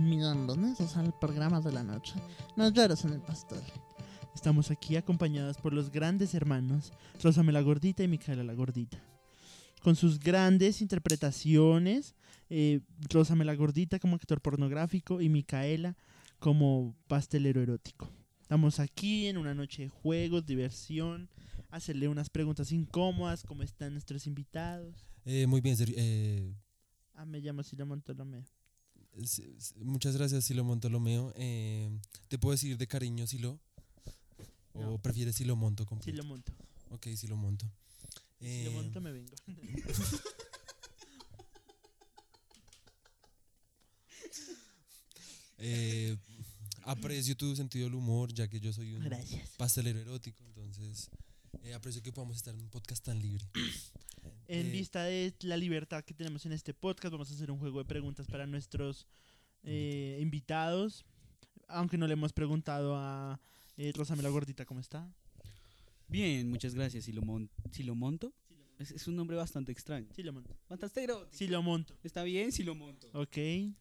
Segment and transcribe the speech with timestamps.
[0.00, 2.14] Bienvenidos al programa de la noche.
[2.56, 3.62] No llores en el pastel.
[4.40, 8.98] Estamos aquí acompañadas por los grandes hermanos Rosame la Gordita y Micaela la Gordita.
[9.82, 12.14] Con sus grandes interpretaciones,
[12.48, 15.94] eh, Rosame la Gordita como actor pornográfico y Micaela
[16.38, 18.08] como pastelero erótico.
[18.40, 21.28] Estamos aquí en una noche de juegos, diversión,
[21.68, 25.06] hacerle unas preguntas incómodas, ¿cómo están nuestros invitados?
[25.26, 25.96] Eh, muy bien, Sergio.
[25.98, 26.54] Eh,
[27.14, 28.42] Ah, me llamo Silo Montolomeo.
[29.22, 31.34] s- s- muchas gracias, Silo Montolomeo.
[31.36, 31.90] Eh,
[32.28, 33.60] ¿Te puedo decir de cariño, Silo?
[34.88, 35.86] ¿O prefieres Silo Monto?
[35.86, 36.10] completo?
[36.10, 36.52] Silo Monto.
[36.90, 37.66] Ok, Silo Monto.
[38.38, 39.34] Silo Eh, Monto me vengo.
[45.58, 46.16] eh,
[46.84, 49.48] aprecio tu sentido del humor, ya que yo soy un Gracias.
[49.56, 51.10] pastelero erótico, entonces
[51.62, 53.44] eh, aprecio que podamos estar en un podcast tan libre.
[54.48, 57.58] En Eh, vista de la libertad que tenemos en este podcast, vamos a hacer un
[57.58, 59.06] juego de preguntas para nuestros
[59.62, 61.04] eh, invitados.
[61.68, 63.38] Aunque no le hemos preguntado a
[63.82, 65.10] eh, Rosame la Gordita cómo está.
[66.08, 67.04] Bien, muchas gracias.
[67.04, 68.32] Si lo, mon- si lo monto,
[68.78, 70.08] es, es un nombre bastante extraño.
[70.14, 70.54] Sí lo monto.
[70.68, 71.28] Fantastero.
[71.30, 71.96] Sí lo monto.
[72.02, 73.08] Está bien si lo monto.
[73.14, 73.36] Ok.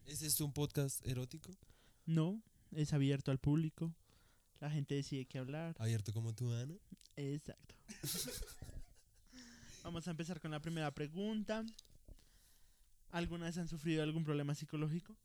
[0.05, 1.51] ¿Es esto un podcast erótico?
[2.05, 3.93] No, es abierto al público.
[4.59, 5.75] La gente decide qué hablar.
[5.79, 6.75] Abierto como tú, Ana.
[7.15, 7.75] Exacto.
[9.83, 11.65] Vamos a empezar con la primera pregunta.
[13.11, 15.15] ¿Alguna vez han sufrido algún problema psicológico?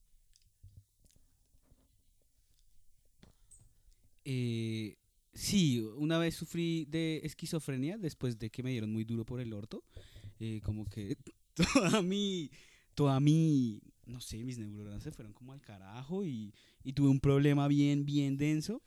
[4.25, 4.97] Eh,
[5.33, 9.53] sí, una vez sufrí de esquizofrenia después de que me dieron muy duro por el
[9.53, 9.85] orto.
[10.41, 11.17] Eh, como que
[11.55, 12.51] toda mi,
[12.95, 16.53] toda mi, no sé, mis neuronas se fueron como al carajo y,
[16.83, 18.83] y tuve un problema bien, bien denso.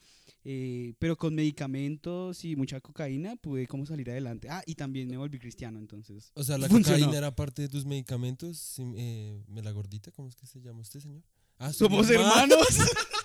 [0.49, 4.47] Eh, pero con medicamentos y mucha cocaína pude como salir adelante.
[4.49, 6.31] Ah, y también me volví cristiano, entonces.
[6.35, 6.99] O sea, la Funcionó.
[6.99, 8.75] cocaína era parte de tus medicamentos.
[8.95, 10.11] Eh, ¿Me la gordita?
[10.11, 11.21] ¿Cómo es que se llama usted, señor?
[11.57, 12.57] Ah, Somos hermanos.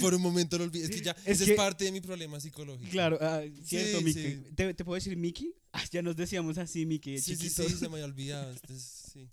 [0.00, 0.84] Por un momento lo olvidé.
[0.84, 2.90] Es que ya, Es ese que- es parte de mi problema psicológico.
[2.90, 4.22] Claro, ah, cierto, Sí, Miki.
[4.22, 4.42] sí.
[4.54, 5.54] ¿Te, te puedo decir Miki?
[5.72, 7.66] Ah, ya nos decíamos así, Miki, Sí, sí, chiquitos.
[7.70, 8.52] sí, se me había olvidado.
[8.52, 9.28] este es- sí.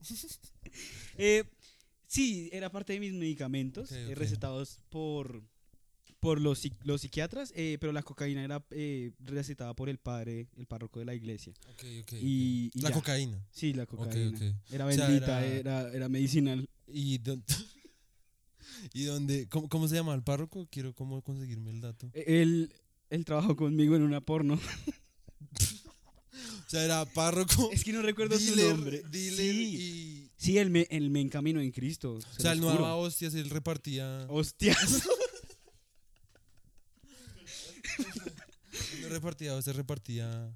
[1.18, 1.44] Eh,
[2.06, 5.42] sí, era parte de mis medicamentos eh, recetados por,
[6.20, 10.66] por los, los psiquiatras, eh, pero la cocaína era eh, recetada por el padre, el
[10.66, 11.52] párroco de la iglesia.
[11.72, 12.12] Ok, ok, ok.
[12.22, 12.94] Y- y la ya.
[12.94, 13.46] cocaína.
[13.50, 14.38] Sí, la cocaína.
[14.70, 16.68] Era O sea, bendita, era- era, era medicinal.
[16.86, 17.18] ¿Y?
[18.92, 19.48] ¿Y dónde?
[19.48, 20.68] ¿Cómo, cómo se llama el párroco?
[20.70, 22.10] Quiero cómo conseguirme el dato.
[22.14, 22.72] Eh, Él,
[23.10, 24.58] él trabajó conmigo en una porno.
[26.66, 29.02] O sea, era párroco, Es que no recuerdo su nombre.
[29.08, 30.30] dealer sí, y...
[30.36, 32.14] sí él, me, él me encaminó en Cristo.
[32.14, 34.26] O se sea, él no daba hostias, él repartía...
[34.28, 35.02] Hostias.
[39.02, 40.52] No repartía, o sea, repartía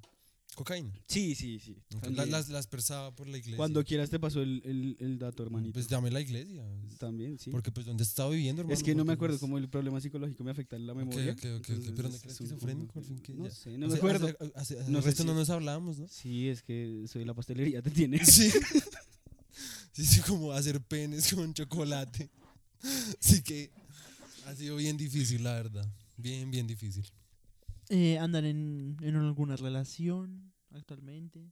[0.59, 0.91] cocaína.
[1.07, 1.77] Sí, sí, sí.
[2.11, 3.55] Las, las persaba por la iglesia.
[3.57, 5.73] Cuando quieras te paso el, el, el dato, hermanito.
[5.73, 6.63] Pues llame la iglesia.
[6.97, 7.49] También, sí.
[7.49, 8.73] Porque pues ¿dónde estaba viviendo, hermano?
[8.77, 11.31] es que no me acuerdo pues, cómo el problema psicológico me afecta en la memoria.
[11.31, 11.69] ok, ok, ok.
[11.69, 13.01] entonces ¿Pero dónde es crees esquizofrénico?
[13.37, 14.27] No ya- sé, no me acuerdo.
[14.27, 16.07] Hace, hace- hace No sé nos hablamos, ¿no?
[16.09, 18.23] Sí, es que soy la pastelería, te tiene.
[18.25, 18.51] Sí.
[19.93, 22.29] Sí, sí, como hacer penes con chocolate.
[23.21, 23.69] Así que
[24.45, 25.87] ha sido bien difícil, la verdad.
[26.17, 27.05] Bien, bien difícil.
[27.89, 31.51] Eh, ¿Andan en, en alguna relación actualmente?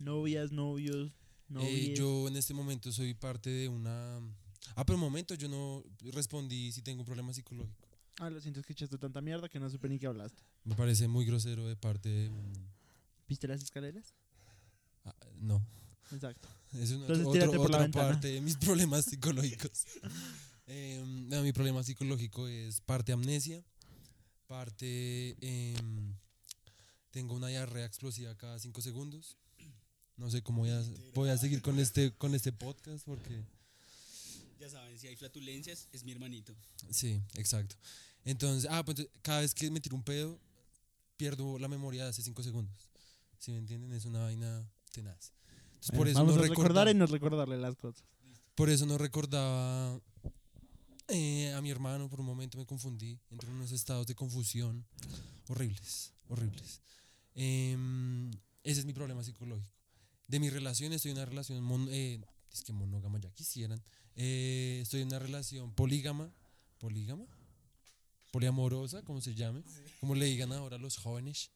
[0.00, 1.12] ¿Novias, novios,
[1.60, 4.18] Eh, yo en este momento soy parte de una...
[4.76, 5.82] Ah, pero un momento, yo no
[6.12, 7.88] respondí si tengo un problema psicológico.
[8.20, 10.42] Ah, lo siento, es que echaste tanta mierda que no supe ni qué hablaste.
[10.64, 12.52] Me parece muy grosero de parte de un...
[13.28, 14.12] ¿Viste las escaleras?
[15.04, 15.64] Ah, no.
[16.12, 16.48] Exacto.
[16.74, 18.08] Es una Entonces, otro- por la otra ventana.
[18.08, 19.84] parte de mis problemas psicológicos.
[20.70, 23.64] Eh, no, mi problema psicológico es parte amnesia,
[24.46, 26.14] parte em,
[27.10, 29.36] tengo una diarrea explosiva cada cinco segundos.
[30.16, 30.82] No sé cómo voy a,
[31.14, 33.44] voy a seguir con este, con este podcast porque...
[34.58, 36.52] Ya saben, si hay flatulencias, es mi hermanito.
[36.90, 37.76] Sí, exacto.
[38.24, 40.40] Entonces, ah, pues cada vez que me tiro un pedo,
[41.16, 42.90] pierdo la memoria de hace cinco segundos.
[43.38, 43.92] ¿Sí me entienden?
[43.92, 45.32] Es una vaina tenaz.
[45.74, 48.02] Entonces, por eso vamos no a recordar recordaba- y no recordarle las cosas.
[48.56, 50.00] Por eso no recordaba
[51.06, 54.84] eh, a mi hermano, por un momento me confundí, entré en unos estados de confusión
[55.46, 56.80] horribles, horribles.
[57.34, 58.30] Em,
[58.64, 59.72] ese es mi problema psicológico.
[60.26, 62.20] De mi relación estoy en una relación, mon- eh,
[62.52, 63.82] es que monógama ya quisieran,
[64.20, 66.32] Eh, estoy en una relación polígama,
[66.78, 67.24] polígama,
[68.32, 69.62] poliamorosa, como se llame,
[70.00, 71.50] como le digan ahora los jóvenes,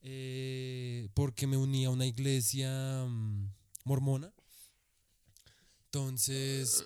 [0.00, 3.52] eh, porque me uní a una iglesia mm,
[3.84, 4.32] mormona.
[5.86, 6.84] Entonces,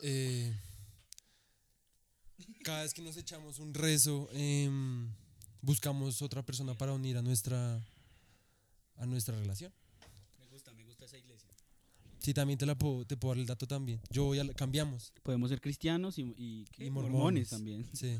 [2.64, 5.10] cada vez que nos echamos un rezo, em,
[5.62, 7.80] buscamos otra persona para unir a nuestra,
[8.96, 9.72] a nuestra relación.
[10.38, 11.50] Me gusta, me gusta esa iglesia.
[12.20, 14.00] Sí, también te, la puedo, te puedo dar el dato también.
[14.10, 15.12] Yo ya la- cambiamos.
[15.22, 16.86] Podemos ser cristianos y, y, ¿qué?
[16.86, 17.12] Y mormones.
[17.12, 17.48] mormones.
[17.50, 17.88] también.
[17.94, 18.18] Sí.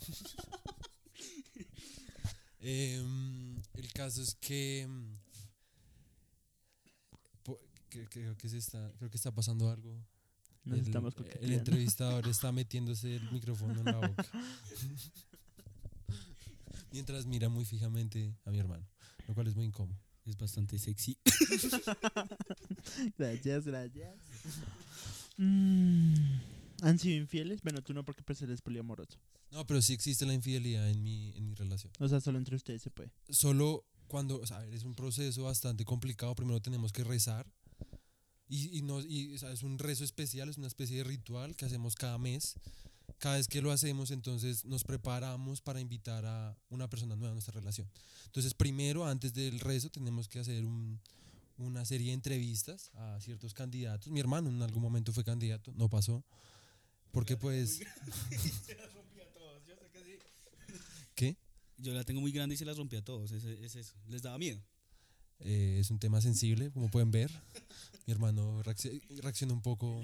[2.60, 4.88] Em, el caso es que,
[7.44, 9.96] po- que- creo que se está, creo que está pasando algo.
[10.64, 14.26] Nos el, estamos el entrevistador está metiéndose el micrófono en la boca.
[16.92, 18.86] Mientras mira muy fijamente a mi hermano,
[19.26, 19.98] lo cual es muy incómodo.
[20.24, 21.18] Es bastante sexy.
[23.18, 24.14] Gracias, gracias.
[25.38, 26.14] Mm,
[26.82, 27.62] ¿Han sido infieles?
[27.62, 29.18] Bueno, tú no porque pues eres poliamoroso.
[29.50, 31.92] No, pero sí existe la infidelidad en mi, en mi relación.
[31.98, 33.10] O sea, solo entre ustedes se puede.
[33.30, 37.46] solo cuando, o sea, es un proceso bastante complicado, primero tenemos que rezar
[38.48, 41.54] y, y, no, y o sea, es un rezo especial, es una especie de ritual
[41.54, 42.54] que hacemos cada mes.
[43.18, 47.34] Cada vez que lo hacemos, entonces nos preparamos para invitar a una persona nueva a
[47.34, 47.90] nuestra relación.
[48.26, 51.00] Entonces, primero, antes del rezo, tenemos que hacer un-
[51.56, 54.12] una serie de entrevistas a ciertos candidatos.
[54.12, 56.24] Mi hermano en algún momento fue candidato, no pasó.
[57.10, 57.80] Porque pues...
[61.14, 61.36] ¿Qué?
[61.78, 63.30] Yo la tengo muy grande y se las rompí a todos.
[63.32, 63.94] Es, es eso.
[64.08, 64.60] Les daba miedo.
[65.40, 67.30] Eh, es un tema sensible, como pueden ver.
[68.06, 70.00] Mi hermano reacci- reaccionó un poco.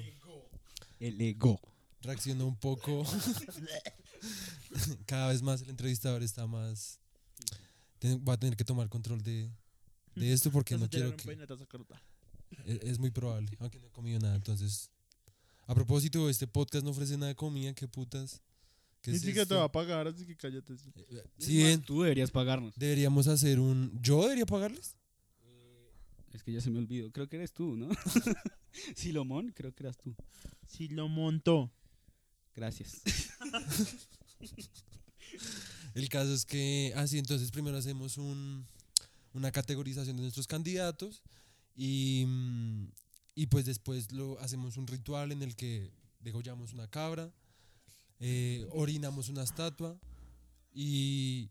[1.00, 1.60] El ego.
[2.04, 3.04] Reaccionó un poco.
[5.06, 6.98] Cada vez más el entrevistador está más.
[8.28, 9.50] va a tener que tomar control de,
[10.14, 11.24] de esto porque no quiero que.
[11.66, 12.02] cortar.
[12.66, 14.36] Es, muy probable, aunque no he comido nada.
[14.36, 14.90] Entonces,
[15.66, 17.72] a propósito, este podcast no ofrece nada de comida.
[17.72, 18.42] ¿Qué putas?
[19.00, 20.76] ¿Qué Ni es siquiera te va a pagar, así que cállate.
[20.76, 20.92] sí.
[20.94, 21.82] Eh, eh, Sí, bien.
[21.82, 22.74] Tú deberías pagarnos.
[22.76, 23.98] Deberíamos hacer un.
[24.00, 24.96] ¿Yo debería pagarles?
[26.32, 27.10] Es que ya se me olvidó.
[27.12, 27.88] Creo que eres tú, ¿no?
[28.96, 30.14] Silomón, creo que eras tú.
[30.66, 31.72] Si lo montó.
[32.54, 33.02] Gracias.
[35.94, 38.66] El caso es que, así entonces primero hacemos un,
[39.32, 41.22] una categorización de nuestros candidatos
[41.76, 42.86] y, mm,
[43.34, 45.90] y pues después lo hacemos un ritual en el que
[46.20, 47.32] degollamos una cabra,
[48.20, 49.98] eh, orinamos una estatua
[50.72, 51.50] y,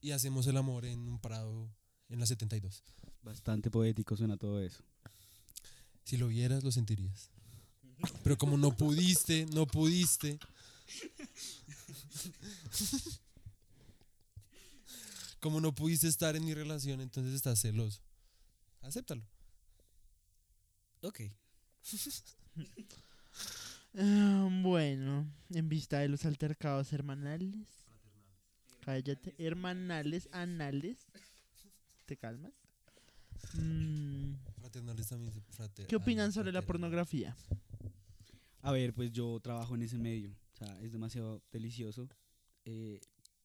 [0.00, 1.68] y hacemos el amor en un prado
[2.08, 2.82] en la 72.
[3.22, 4.82] Bastante poético suena todo eso.
[6.04, 7.30] Si lo vieras, lo sentirías.
[8.22, 10.38] Pero como no pudiste, no pudiste.
[15.40, 18.00] Como no pudiste estar en mi relación, entonces estás celoso.
[18.82, 19.22] Acéptalo.
[21.02, 21.20] Ok.
[23.98, 27.66] Ah, bueno, en vista de los altercados hermanales.
[28.84, 29.34] Cállate.
[29.38, 30.98] Hermanales, anales.
[32.06, 32.52] ¿Te calmas?
[33.54, 36.66] Mm, Fraternales también se frater- ¿Qué opinan sobre la fraternal.
[36.90, 37.36] pornografía?
[38.66, 40.32] A ver, pues yo trabajo en ese medio.
[40.54, 42.08] O sea, es demasiado delicioso
[42.64, 43.00] eh,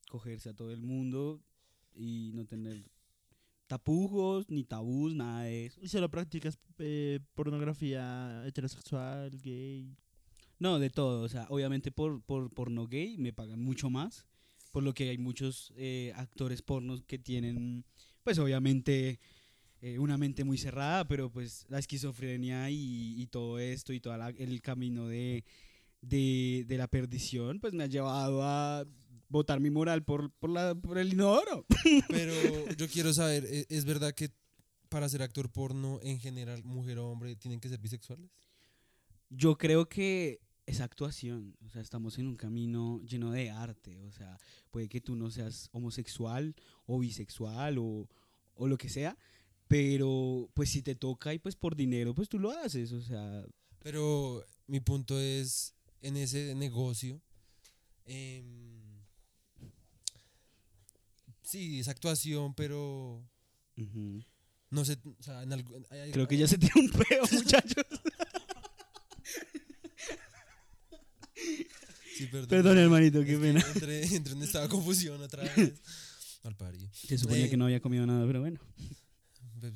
[0.09, 1.43] cogerse a todo el mundo
[1.93, 2.89] y no tener
[3.67, 5.79] tapujos, ni tabús, nada de eso.
[5.79, 9.95] ¿Y solo practicas eh, pornografía heterosexual, gay?
[10.57, 11.21] No, de todo.
[11.21, 14.25] O sea, obviamente por, por porno gay me pagan mucho más.
[14.71, 17.85] Por lo que hay muchos eh, actores pornos que tienen,
[18.23, 19.19] pues obviamente,
[19.81, 24.15] eh, una mente muy cerrada, pero pues la esquizofrenia y, y todo esto y todo
[24.37, 25.43] el camino de,
[26.01, 28.85] de, de la perdición, pues me ha llevado a
[29.27, 31.65] botar mi moral por, por, la, por el inodoro.
[32.09, 32.33] Pero
[32.75, 34.29] yo quiero saber, ¿e- ¿es verdad que
[34.89, 38.29] para ser actor porno en general, mujer o hombre, tienen que ser bisexuales?
[39.29, 44.11] Yo creo que es actuación, o sea, estamos en un camino lleno de arte, o
[44.11, 44.37] sea,
[44.69, 46.53] puede que tú no seas homosexual
[46.85, 48.07] o bisexual o,
[48.53, 49.17] o lo que sea,
[49.71, 53.45] pero pues si te toca y pues por dinero, pues tú lo haces, o sea,
[53.79, 57.21] Pero mi punto es, en ese negocio,
[58.03, 58.99] em,
[61.41, 63.25] sí, es actuación, pero
[64.71, 67.23] no sé, o sea, en algo- hay- hay- creo que ya se tiene un peo,
[67.31, 67.85] muchachos.
[72.17, 72.47] Sí, perdón.
[72.49, 73.61] Perdón, hermanito, qué pena.
[73.73, 75.73] Entré, entré en estado de confusión otra vez.
[76.43, 76.87] Mal parido.
[76.93, 78.59] Se suponía Eh, que no había comido nada, pero bueno.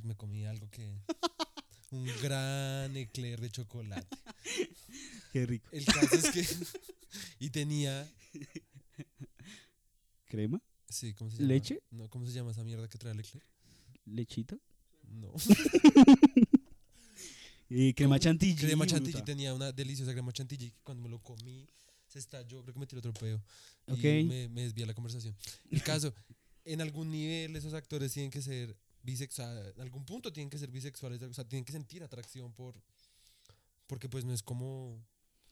[0.03, 0.93] Me comí algo que...
[1.91, 4.17] Un gran eclair de chocolate.
[5.31, 5.69] Qué rico.
[5.71, 6.45] El caso es que...
[7.39, 8.11] Y tenía...
[10.25, 10.61] ¿Crema?
[10.89, 11.47] Sí, ¿cómo se llama?
[11.47, 11.81] ¿Leche?
[11.91, 13.45] No, ¿cómo se llama esa mierda que trae el eclair?
[14.05, 14.57] ¿Lechita?
[15.03, 15.33] No.
[17.67, 18.55] Y crema chantilly.
[18.55, 21.67] crema chantilly tenía una deliciosa crema chantilly que cuando me lo comí
[22.07, 23.43] se estalló, creo que me tiró otro peo.
[23.87, 24.03] Ok.
[24.03, 25.35] Y me, me desvía la conversación.
[25.71, 26.13] El caso,
[26.63, 30.71] en algún nivel esos actores tienen que ser bisexuales, en algún punto tienen que ser
[30.71, 32.81] bisexuales, o sea, tienen que sentir atracción por,
[33.87, 34.95] porque pues no es como,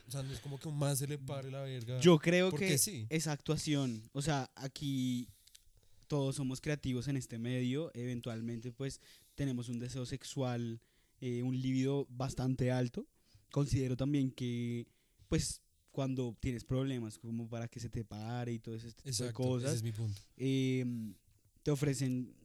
[0.07, 1.99] o sea, no es como que un man se le pare la verga.
[2.01, 3.05] Yo creo que sí.
[3.09, 4.09] es actuación.
[4.11, 5.29] O sea, aquí
[6.07, 7.89] todos somos creativos en este medio.
[7.93, 8.99] Eventualmente, pues,
[9.35, 10.81] tenemos un deseo sexual,
[11.21, 13.07] eh, un libido bastante alto.
[13.51, 14.87] Considero también que,
[15.29, 19.23] pues, cuando tienes problemas, como para que se te pare y todo ese tipo Exacto,
[19.23, 19.33] de ese
[19.63, 20.19] cosas, es mi punto.
[20.37, 20.85] eh,
[21.61, 22.35] te ofrecen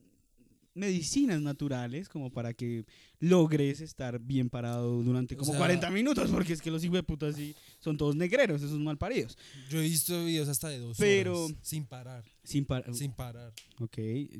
[0.79, 2.85] medicinas naturales como para que
[3.21, 6.97] logres estar bien parado durante O como sea- 40 minutos, porque es que los hijos
[6.97, 9.37] de putas sí son todos negreros, esos mal paridos.
[9.69, 13.53] Yo he visto videos hasta de dos Pero- horas, sin parar, Sin par- sin parar.
[13.81, 13.99] Ok,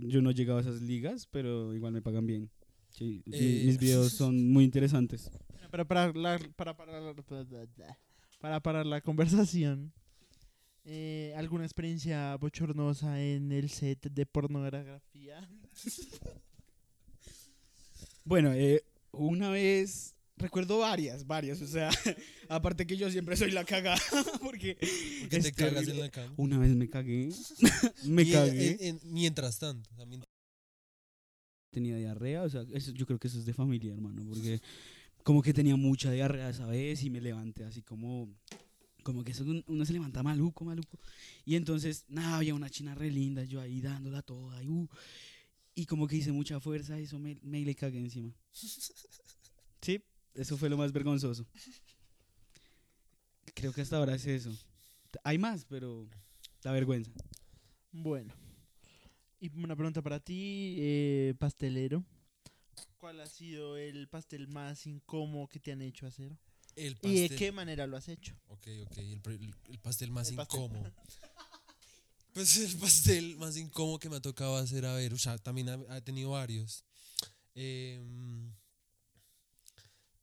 [0.09, 2.49] yo no he llegado a esas ligas, pero igual me pagan bien.
[2.91, 5.31] Sí, Eh, mis videos son muy interesantes.
[5.71, 7.15] Para parar la, para parar la,
[8.41, 9.93] para parar la conversación,
[10.85, 15.47] eh, ¿alguna experiencia bochornosa en el set de pornografía?
[18.25, 21.91] Bueno, eh, una vez, recuerdo varias, varias, o sea,
[22.49, 24.01] aparte que yo siempre soy la cagada,
[24.43, 24.77] porque
[25.21, 26.35] Porque te cagas en la cama.
[26.37, 27.31] una vez me cagué,
[28.05, 29.89] me Y en- cagué, en- en- mientras tanto,
[31.71, 34.61] tenía diarrea, o sea, eso, yo creo que eso es de familia, hermano, porque
[35.23, 38.29] como que tenía mucha diarrea esa vez y me levanté así como,
[39.03, 40.99] como que eso uno se levanta maluco, maluco.
[41.45, 44.89] Y entonces, nada, había una china re linda, yo ahí dándola toda, y, uh,
[45.81, 48.33] y como que hice mucha fuerza, eso me, me le cagué encima.
[49.81, 50.03] Sí,
[50.35, 51.47] eso fue lo más vergonzoso.
[53.55, 54.51] Creo que hasta ahora es eso.
[55.23, 56.09] Hay más, pero
[56.63, 57.13] da vergüenza.
[57.93, 58.35] Bueno.
[59.41, 62.05] Y una pregunta para ti, eh, pastelero.
[62.97, 66.37] ¿Cuál ha sido el pastel más incómodo que te han hecho hacer?
[66.75, 68.35] el ¿Y de qué manera lo has hecho?
[68.49, 70.59] Ok, ok, el, pre- el- el pastel más El pastel.
[72.33, 75.69] Pues el pastel más incómodo que me ha tocado hacer, a ver, o sea, también
[75.69, 76.85] ha, tenido varios.
[77.55, 78.53] Em,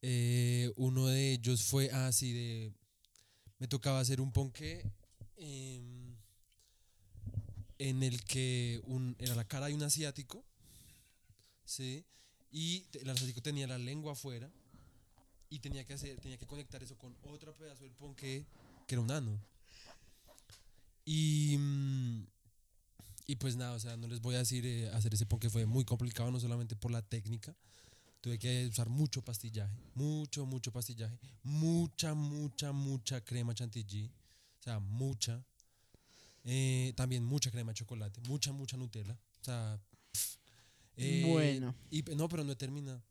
[0.02, 2.74] eh, uno de ellos fue así de...
[3.58, 4.90] Me tocaba hacer un ponqué
[5.38, 6.16] em,
[7.80, 10.44] en el que un, era la cara de un asiático,
[11.66, 12.06] ¿sí?
[12.52, 14.50] Y el asiático tenía la lengua afuera
[15.50, 18.46] y tenía que hacer tenía que conectar eso con otro pedazo del ponqué
[18.88, 19.40] que era un ano
[21.06, 22.28] y mm,
[23.28, 25.66] y pues nada o sea no les voy a decir eh, hacer ese ponqué fue
[25.66, 27.56] muy complicado no solamente por la técnica
[28.22, 34.12] tuve que usar mucho pastillaje mucho mucho pastillaje mucha mucha mucha crema chantilly
[34.60, 35.44] o sea mucha
[36.48, 39.80] Eh, también mucha crema de chocolate mucha mucha Nutella o sea.
[40.98, 41.74] Eh, Bueno.
[41.90, 43.02] y, no pero no he terminado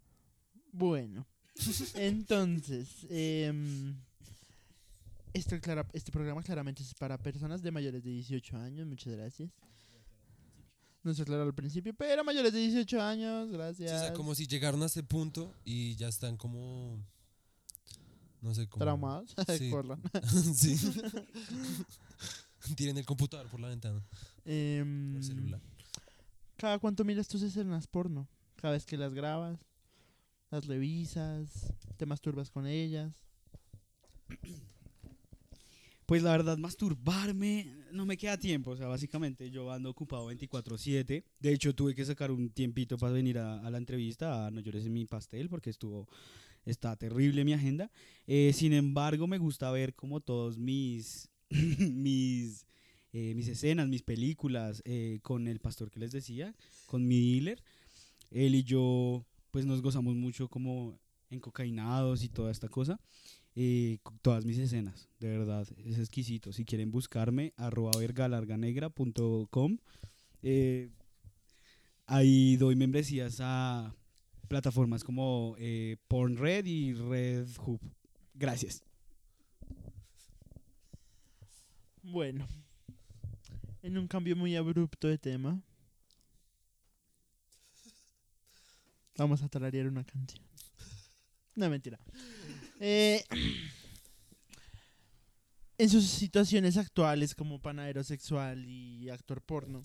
[0.73, 1.27] Bueno.
[1.95, 3.97] Entonces, em,
[5.35, 8.87] esto clara- este programa claramente es para personas de mayores de 18 años.
[8.87, 9.51] Muchas gracias.
[11.03, 13.93] No se aclaró al principio, pero mayores de 18 años, Sí, gracias.
[13.93, 16.99] o sea, como si llegaron a este punto y ya están como.
[18.41, 18.85] No sé cómo.
[18.85, 19.35] Traumados.
[19.59, 19.71] Sí.
[19.71, 20.01] Corran.
[20.55, 20.77] sí.
[22.77, 24.01] Tienen el computador por la ventana.
[24.43, 25.61] Por el celular.
[26.57, 28.27] ¿Cada cuánto miras tus escenas porno?
[28.57, 29.59] ¿Cada vez que las grabas?
[30.51, 31.75] ¿Las revisas?
[31.99, 33.13] ¿Te masturbas con ellas?
[36.07, 38.73] Pues la verdad, masturbarme no me queda tiempo.
[38.73, 41.25] O sea, básicamente yo ando ocupado 24-7.
[41.41, 44.85] De hecho, tuve que sacar un tiempito para venir a, la entrevista a No llores
[44.85, 46.09] en mi pastel porque estuvo.
[46.67, 47.91] Está terrible mi agenda.
[48.27, 51.31] Eh, sin embargo, me gusta ver como todos mis.
[51.79, 52.67] mis.
[53.13, 56.55] eh, mis escenas, mis películas eh, con el pastor que les decía,
[56.87, 57.63] con mi dealer.
[58.31, 60.99] Él y yo, pues nos gozamos mucho como
[61.31, 63.01] encocainados y toda esta cosa
[63.57, 66.53] eh, todas mis escenas, de verdad, es exquisito.
[66.53, 69.79] Si quieren buscarme, arroba vergalarganegra.com.
[70.43, 70.91] Eh,
[72.07, 73.95] ahí doy membresías a
[74.49, 77.81] plataformas como eh, PornRed y RedHub.
[78.35, 78.83] Gracias.
[82.03, 82.47] Bueno,
[83.83, 85.63] en un cambio muy abrupto de tema,
[89.17, 90.45] vamos a tararear una canción.
[91.55, 91.99] No, mentira.
[92.87, 93.25] Eh,
[95.79, 99.81] en sus situaciones actuales como panadero sexual y actor porno,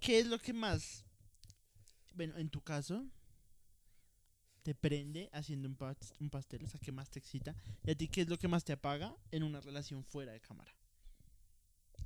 [0.00, 1.04] ¿qué es lo que más,
[2.14, 3.04] bueno, en tu caso,
[4.62, 6.64] te prende haciendo un, pas- un pastel?
[6.64, 7.54] O sea, ¿qué más te excita?
[7.84, 10.40] ¿Y a ti qué es lo que más te apaga en una relación fuera de
[10.40, 10.74] cámara?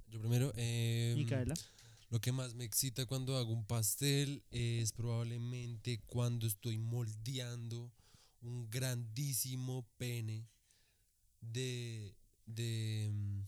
[0.09, 0.53] Yo primero.
[0.57, 1.55] eh, Micaela.
[2.11, 7.93] Lo que más me excita cuando hago un pastel es probablemente cuando estoy moldeando
[8.43, 10.47] un grandísimo pene
[11.41, 12.15] de
[12.47, 13.09] de...
[13.13, 13.41] mm,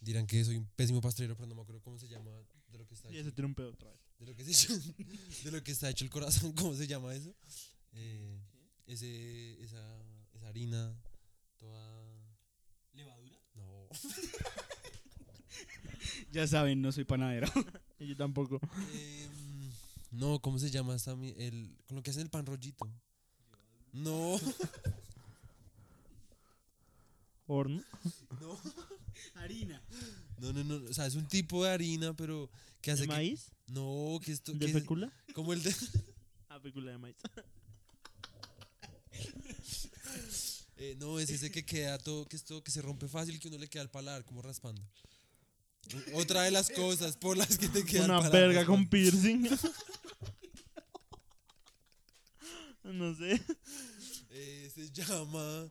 [0.00, 2.30] dirán que soy un pésimo pastelero, pero no me acuerdo cómo se llama
[2.68, 3.24] de lo que está Y hecho.
[3.26, 4.00] se tiene un pedo otra vez.
[4.18, 4.72] De lo que, se,
[5.44, 7.34] de lo que está hecho el corazón, ¿cómo se llama eso?
[7.92, 8.40] Eh,
[8.86, 10.02] ese, esa,
[10.34, 10.94] esa harina
[11.58, 12.06] toda...
[12.92, 13.38] ¿Levadura?
[13.54, 13.88] No.
[16.30, 17.48] Ya saben, no soy panadero.
[17.98, 18.60] Y yo tampoco.
[18.92, 19.70] Em,
[20.10, 22.86] no, ¿cómo se llama esta mi- el, con lo que hacen el pan rollito?
[23.98, 24.38] No,
[27.46, 27.82] Horno.
[28.40, 28.58] no,
[29.34, 29.82] Harina.
[30.38, 32.50] no, no, no, o sea, es un tipo de harina, pero
[32.82, 33.46] que hace ¿De que- maíz?
[33.68, 35.10] no, que esto, ¿De que- fécula?
[35.34, 35.74] como el de,
[36.48, 37.16] Ah, fécula de maíz.
[40.76, 43.48] eh, no, es ese que queda todo, que esto, que se rompe fácil y que
[43.48, 44.82] uno le queda al paladar, como raspando.
[46.14, 49.48] Otra de las cosas por las que te queda Una paladar verga con piercing.
[52.92, 53.40] No sé.
[54.30, 55.68] Eh, se llama,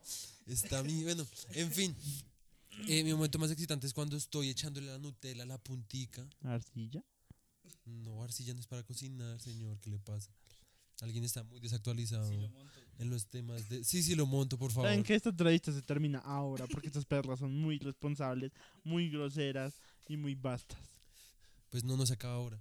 [0.47, 1.95] está mi, bueno, en fin.
[2.87, 6.27] Eh, mi momento más excitante es cuando estoy echándole la Nutella a la puntica.
[6.41, 7.03] Arcilla.
[7.85, 9.79] No, arcilla no es para cocinar, señor.
[9.79, 10.31] ¿Qué le pasa?
[11.01, 12.31] Alguien está muy desactualizado
[12.97, 13.83] en los temas de...
[13.83, 14.89] Sí, sí, lo monto, por favor.
[14.89, 18.51] Saben que esta entrevista se termina ahora porque estas perras son muy responsables,
[18.83, 20.79] muy groseras y muy vastas.
[21.69, 22.59] Pues no nos acaba ahora.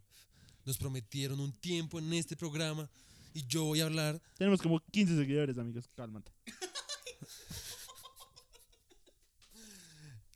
[0.66, 2.90] Nos prometieron un tiempo en este programa
[3.36, 4.22] y yo voy a hablar...
[4.38, 5.90] Tenemos como 15 seguidores, amigos.
[5.94, 6.32] Cálmate.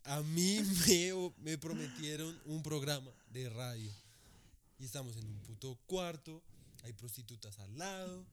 [0.04, 3.90] A mí me, me prometieron un programa de radio.
[4.78, 6.42] Y estamos en un puto cuarto.
[6.82, 8.26] Hay prostitutas al lado.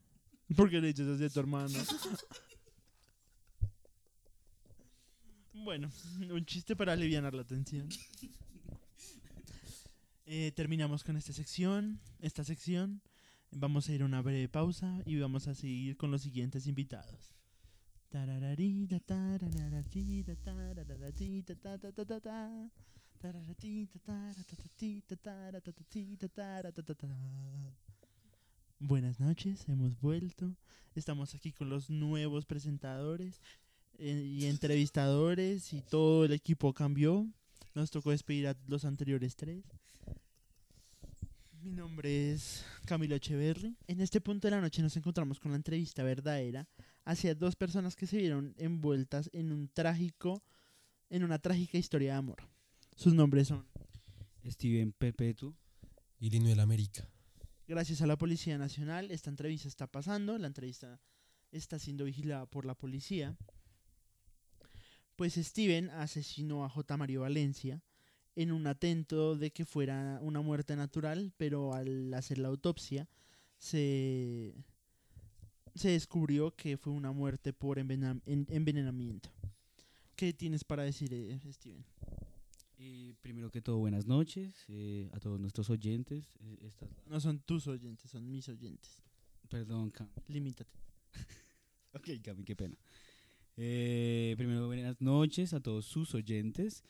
[0.54, 1.80] ¿Por qué le dices así a tu hermano?
[5.54, 5.90] bueno,
[6.30, 7.88] un chiste para aliviar la tensión.
[10.26, 12.02] Eh, terminamos con esta sección.
[12.20, 13.02] Esta sección.
[13.52, 17.34] Vamos a ir a una breve pausa y vamos a seguir con los siguientes invitados.
[28.80, 30.56] Buenas noches, hemos vuelto.
[30.94, 33.42] Estamos aquí con los nuevos presentadores
[33.98, 37.28] eh, y entrevistadores y todo el equipo cambió.
[37.74, 39.66] Nos tocó despedir a los anteriores tres.
[41.68, 43.76] Mi nombre es Camilo Echeverry.
[43.88, 46.66] En este punto de la noche nos encontramos con la entrevista verdadera
[47.04, 50.42] hacia dos personas que se vieron envueltas en un trágico,
[51.10, 52.38] en una trágica historia de amor.
[52.96, 53.68] Sus nombres son
[54.46, 55.58] Steven Perpetuo.
[56.22, 57.06] Y Linuel América.
[57.68, 61.02] Gracias a la Policía Nacional, esta entrevista está pasando, la entrevista
[61.52, 63.36] está siendo vigilada por la policía.
[65.18, 66.96] Pues Steven asesinó a J.
[66.96, 67.84] Mario Valencia
[68.38, 73.10] en un atento de que fuera una muerte natural, pero al hacer la autopsia
[73.58, 74.54] se,
[75.74, 79.30] se descubrió que fue una muerte por envenenamiento.
[80.16, 81.84] ¿Qué tienes para decir, eh, Steven?
[82.78, 86.32] Eh, primero que todo, buenas noches eh, a todos nuestros oyentes.
[86.40, 86.70] Eh,
[87.08, 89.02] No son tus oyentes, son mis oyentes.
[89.50, 90.10] Perdón, Cam.
[90.28, 90.72] Limítate.
[91.94, 92.76] Ok, Cami, qué pena.
[93.56, 96.84] Eh, primero, buenas noches a todos sus oyentes.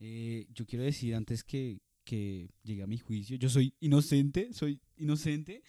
[0.00, 4.80] Eh, yo quiero decir antes que, que llegue a mi juicio, yo soy inocente, soy
[4.96, 5.62] inocente.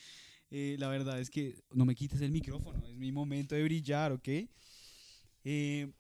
[0.49, 4.13] Eh, la verdad es que no me quites el micrófono, es mi momento de brillar,
[4.13, 4.29] ¿ok?
[5.43, 5.91] Eh,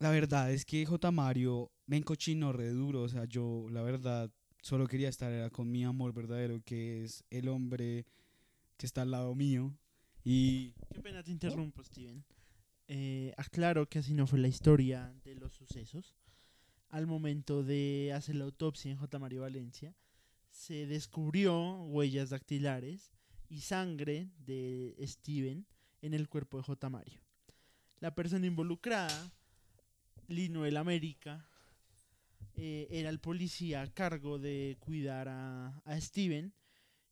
[0.00, 1.10] la verdad es que J.
[1.12, 5.84] Mario me encochinó re duro, o sea, yo la verdad solo quería estar con mi
[5.84, 8.06] amor verdadero, que es el hombre
[8.76, 9.76] que está al lado mío.
[10.24, 12.24] Y Qué pena te interrumpo, Steven.
[12.88, 16.16] Eh, aclaro que así no fue la historia de los sucesos.
[16.92, 19.18] Al momento de hacer la autopsia en J.
[19.18, 19.94] Mario Valencia,
[20.50, 23.14] se descubrió huellas dactilares
[23.48, 25.66] y sangre de Steven
[26.02, 26.90] en el cuerpo de J.
[26.90, 27.22] Mario.
[27.98, 29.32] La persona involucrada,
[30.28, 31.48] Linuel América,
[32.56, 36.52] eh, era el policía a cargo de cuidar a, a Steven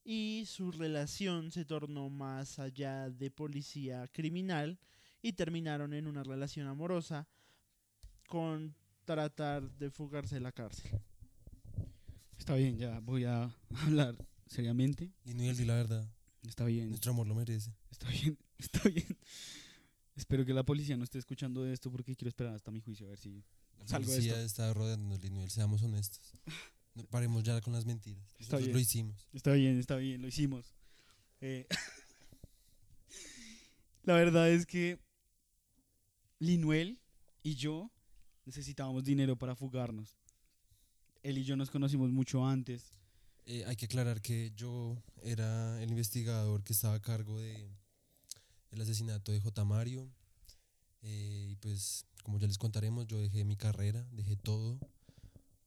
[0.05, 4.79] y su relación se tornó más allá de policía criminal
[5.23, 7.27] y terminaron en una relación amorosa
[8.29, 8.75] con
[9.15, 10.89] tratar de fugarse de la cárcel.
[12.39, 15.11] Está bien, ya voy a hablar seriamente.
[15.25, 16.09] Linuel, di la verdad.
[16.47, 17.75] Está bien, Nuestro amor lo merece.
[17.91, 19.19] está bien, está bien.
[20.15, 23.11] Espero que la policía no esté escuchando esto porque quiero esperar hasta mi juicio a
[23.11, 23.43] ver si
[23.79, 24.47] La salgo de policía esto.
[24.47, 26.35] está rodeando Linuel, seamos honestos.
[26.95, 28.25] No paremos ya con las mentiras.
[28.39, 28.73] Está bien.
[28.73, 29.27] lo hicimos.
[29.33, 30.77] Está bien, está bien, lo hicimos.
[31.41, 31.67] Eh,
[34.05, 35.01] la verdad es que
[36.39, 37.01] Linuel
[37.43, 37.91] y yo
[38.51, 40.19] necesitábamos dinero para fugarnos.
[41.23, 42.99] Él y yo nos conocimos mucho antes.
[43.47, 47.71] Eh, hay que aclarar que yo era el investigador que estaba a cargo de
[48.73, 49.65] el asesinato de J.
[49.65, 50.11] Mario.
[51.03, 54.81] Eh, y pues, como ya les contaremos, yo dejé mi carrera, dejé todo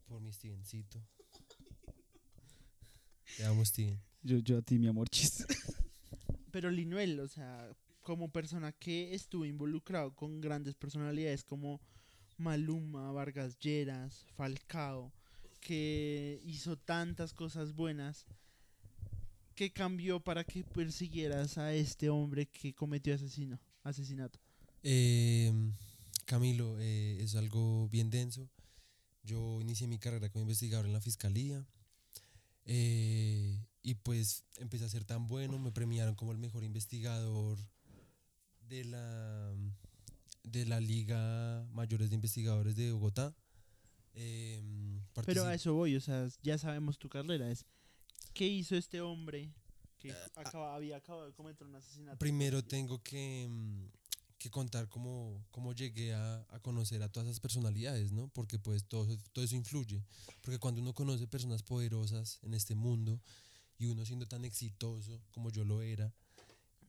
[0.07, 1.01] por mi Stevencito.
[3.37, 3.97] Te amo, Steven.
[4.23, 5.45] Yo, yo a ti, mi amor, chiste.
[6.51, 11.79] Pero Linuel, o sea, como persona que estuvo involucrado con grandes personalidades como
[12.37, 15.11] Maluma, Vargas Lleras, Falcao,
[15.59, 18.25] que hizo tantas cosas buenas,
[19.55, 24.39] ¿qué cambió para que persiguieras a este hombre que cometió asesino, asesinato?
[24.83, 25.51] Eh,
[26.25, 28.49] Camilo, eh, es algo bien denso.
[29.23, 31.65] Yo inicié mi carrera como investigador en la fiscalía.
[32.65, 37.59] eh, y pues empecé a ser tan bueno, me premiaron como el mejor investigador
[38.69, 39.53] de la,
[40.43, 43.33] de la Liga Mayores de Investigadores de Bogotá.
[44.15, 44.61] Eh,
[45.25, 47.65] Pero a eso voy, o sea, ya sabemos tu carrera, es
[48.33, 49.51] ¿qué hizo este hombre
[49.97, 52.19] que acaba- había acabado de cometer un asesinato?
[52.19, 53.85] Primero tengo que, mm,
[54.37, 58.27] que contar cómo, cómo llegué a, a conocer a todas esas personalidades, ¿no?
[58.27, 60.03] Porque pues todo, todo eso influye.
[60.41, 63.19] Porque cuando uno conoce personas poderosas en este mundo
[63.79, 66.13] y uno siendo tan exitoso como yo lo era,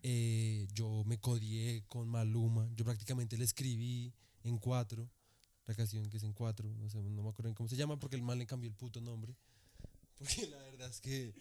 [0.07, 4.13] eh, yo me codié con Maluma, yo prácticamente le escribí
[4.45, 5.11] en cuatro,
[5.67, 8.17] la canción que es en cuatro, no sé, no me acuerdo cómo se llama porque
[8.17, 9.35] el mal le cambió el puto nombre.
[10.19, 11.35] Porque la verdad es que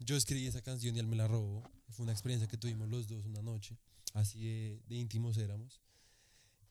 [0.00, 1.62] yo escribí esa canción y él me la robó.
[1.90, 3.78] Fue una experiencia que tuvimos los dos una noche.
[4.14, 5.80] Así de, de íntimos éramos.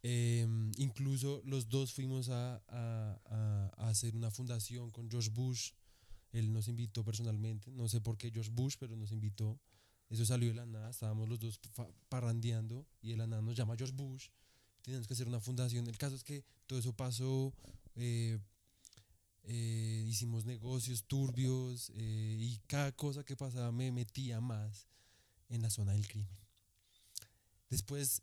[0.03, 5.71] Em, incluso los dos fuimos a- a- a hacer una fundación con George Bush.
[6.31, 7.71] Él nos invitó personalmente.
[7.71, 9.59] No sé por qué George Bush, pero nos invitó.
[10.11, 10.91] Eso salió de la nada.
[10.91, 11.59] Estábamos los dos
[12.09, 14.27] parrandeando y de la nada nos llama George Bush.
[14.83, 15.87] Tenemos que hacer una fundación.
[15.87, 17.53] El caso es que todo eso pasó.
[17.95, 18.37] eh,
[19.43, 24.87] eh, hicimos negocios turbios eh, y cada cosa que pasaba me metía más
[25.49, 26.37] en la zona del crimen.
[27.69, 28.21] Después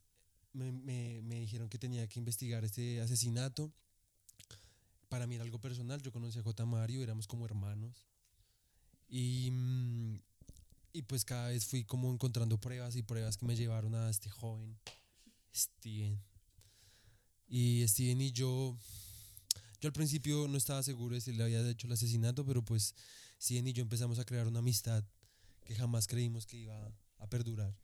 [0.53, 3.73] me, me- me dijeron que tenía que investigar este asesinato.
[5.09, 6.67] Para mí era algo personal, yo conocí a J.
[6.67, 8.07] Mario, éramos como hermanos.
[9.09, 10.21] Y, mm,
[10.93, 14.31] y pues cada vez fui como encontrando pruebas y pruebas que me llevaron a este
[14.31, 14.79] joven,
[15.55, 16.21] Steven.
[17.47, 18.77] Y Steven y yo,
[19.81, 22.95] yo al principio no estaba seguro de si le había hecho el asesinato, pero pues
[23.41, 25.05] Steven y yo empezamos a crear una amistad
[25.65, 27.75] que jamás creímos que iba a perdurar.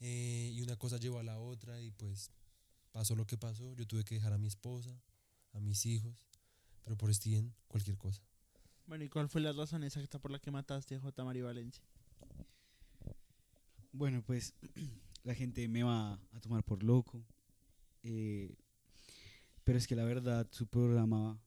[0.00, 2.30] Eh, y una cosa llevó a la otra y pues
[2.92, 3.74] pasó lo que pasó.
[3.74, 4.90] Yo tuve que dejar a mi esposa,
[5.52, 6.26] a mis hijos,
[6.84, 8.22] pero por Steven cualquier cosa.
[8.86, 11.24] Bueno, ¿y cuál fue la razón exacta por la que mataste a J.
[11.24, 11.82] Mario Valencia?
[13.92, 14.54] Bueno, pues
[15.24, 17.24] la gente me va a tomar por loco.
[18.02, 18.54] eh,
[19.64, 21.40] pero es que la verdad, su programa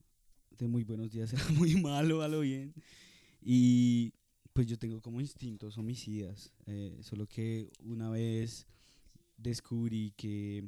[0.58, 2.74] de Muy Buenos Días era muy malo, a lo bien.
[3.42, 4.12] Y
[4.52, 6.52] pues yo tengo como instintos homicidas.
[6.66, 8.66] eh, solo que una vez
[9.36, 10.64] descubrí que,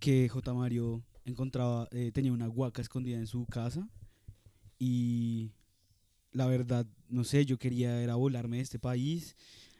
[0.00, 0.54] que J.
[0.54, 3.88] Mario encontraba, eh, tenía una huaca escondida en su casa.
[4.78, 5.52] Y
[6.32, 9.36] la verdad, no sé, yo quería era volarme de este país.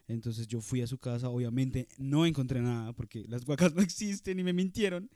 [0.09, 4.39] Entonces yo fui a su casa, obviamente no encontré nada porque las huacas no existen
[4.39, 5.09] y me mintieron.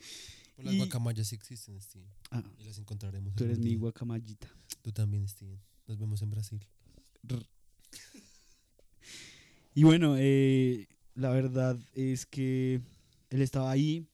[0.54, 2.08] Pues las Y- guacamayas sí existen, Steven.
[2.30, 3.34] Ah, Y las encontraremos.
[3.34, 3.78] tú eres mi día.
[3.78, 4.48] guacamayita.
[4.82, 5.60] Tú también, Steven.
[5.86, 6.60] Nos vemos en Brasil.
[9.74, 12.80] Y bueno, eh, la verdad es que
[13.30, 14.06] él estaba ahí,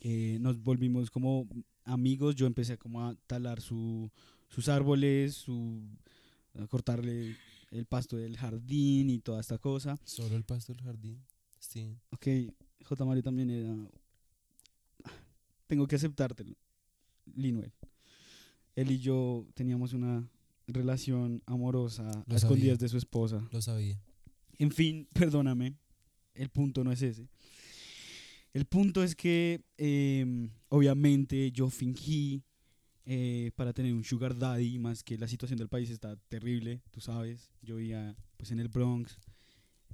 [0.00, 1.48] eh, nos volvimos como
[1.84, 4.10] amigos, yo empecé como a talar su,
[4.48, 5.80] sus árboles, su,
[6.54, 7.36] a cortarle
[7.70, 9.98] el pasto del jardín y toda esta cosa.
[10.04, 11.22] Solo el pasto del jardín,
[11.62, 12.00] Steven.
[12.10, 12.26] Ok,
[12.84, 13.04] J.
[13.04, 13.76] Mario también era...
[15.66, 16.56] Tengo que aceptártelo,
[17.34, 17.72] Linuel.
[18.74, 20.26] Él y yo teníamos una
[20.66, 22.76] relación amorosa a Lo escondidas sabía.
[22.76, 23.46] de su esposa.
[23.52, 24.00] Lo sabía.
[24.58, 25.74] En fin, perdóname,
[26.34, 27.28] el punto no es ese.
[28.54, 32.42] El punto es que em, obviamente yo fingí
[33.10, 37.00] eh, para tener un sugar daddy, más que la situación del país está terrible, tú
[37.00, 39.18] sabes, yo vivía pues en el Bronx,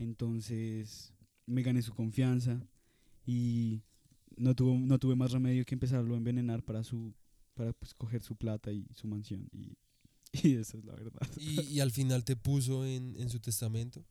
[0.00, 1.14] entonces
[1.46, 2.60] me gané su confianza
[3.24, 3.84] y
[4.36, 7.14] no, tuvo, no tuve más remedio que empezarlo a envenenar para su
[7.54, 9.78] para pues, coger su plata y su mansión y,
[10.32, 11.22] y esa es la verdad.
[11.38, 14.04] Y, y al final te puso en, en su testamento.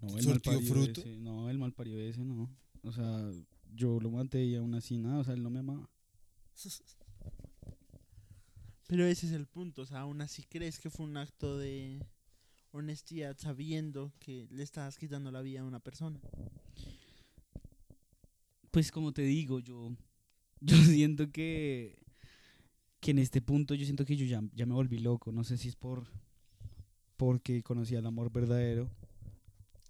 [0.00, 1.00] No, el ¿Surtió malparido fruto?
[1.00, 2.48] ese, no, el malparido ese no.
[2.84, 3.28] O sea,
[3.74, 5.90] yo lo maté y aún así nada, o sea, él no me amaba.
[8.94, 11.98] Pero ese es el punto, o sea, aún así crees que fue un acto de
[12.70, 16.20] honestidad sabiendo que le estabas quitando la vida a una persona.
[18.70, 19.96] Pues como te digo, yo,
[20.60, 21.98] yo siento que,
[23.00, 25.32] que en este punto yo siento que yo ya, ya me volví loco.
[25.32, 26.06] No sé si es por
[27.16, 28.88] porque conocí al amor verdadero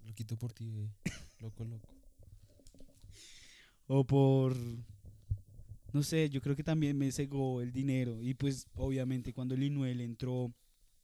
[0.06, 0.94] Lo quito por ti, bebé.
[1.40, 1.90] Loco, loco.
[3.86, 4.56] o por
[5.94, 10.00] no sé, yo creo que también me cegó el dinero y pues obviamente cuando Linuel
[10.02, 10.52] entró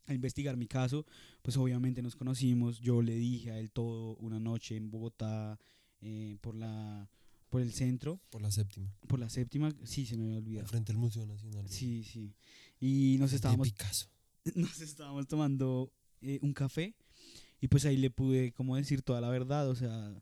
[0.07, 1.07] a investigar mi caso,
[1.43, 5.59] pues obviamente nos conocimos, yo le dije a él todo una noche en Bogotá
[6.03, 7.09] eh, por la
[7.49, 8.93] por el centro, Por la séptima.
[9.09, 10.67] por la séptima, sí se me había olvidado.
[10.69, 11.65] Frente al Museo Nacional.
[11.65, 12.33] de- Sí, sí.
[12.79, 14.07] Y nos de estábamos Picasso.
[14.55, 16.95] nos estábamos tomando eh, un café
[17.61, 20.15] y pues ahí le pude como decir toda la verdad, o sea,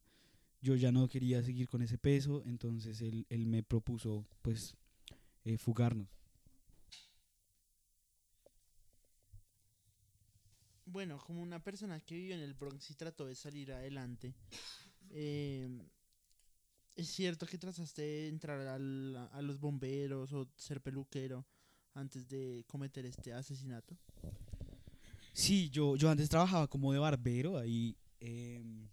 [0.61, 4.75] yo ya no quería seguir con ese peso, entonces él, él me propuso pues
[5.44, 6.09] eh, fugarnos.
[10.87, 14.35] Bueno, como una persona que vivió en el Bronx y trató de salir adelante,
[15.11, 15.68] eh,
[16.97, 21.47] es cierto que trataste de entrar al- a los bomberos o ser peluquero
[21.94, 23.97] antes de cometer este asesinato.
[25.35, 28.88] Sí, yo, yo antes trabajaba como de barbero ahí em,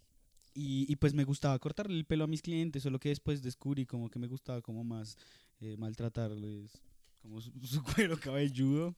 [0.56, 3.86] y, y pues me gustaba cortarle el pelo a mis clientes, solo que después descubrí
[3.86, 5.18] como que me gustaba como más
[5.60, 6.82] eh, maltratarles
[7.22, 8.96] como su, su cuero cabelludo.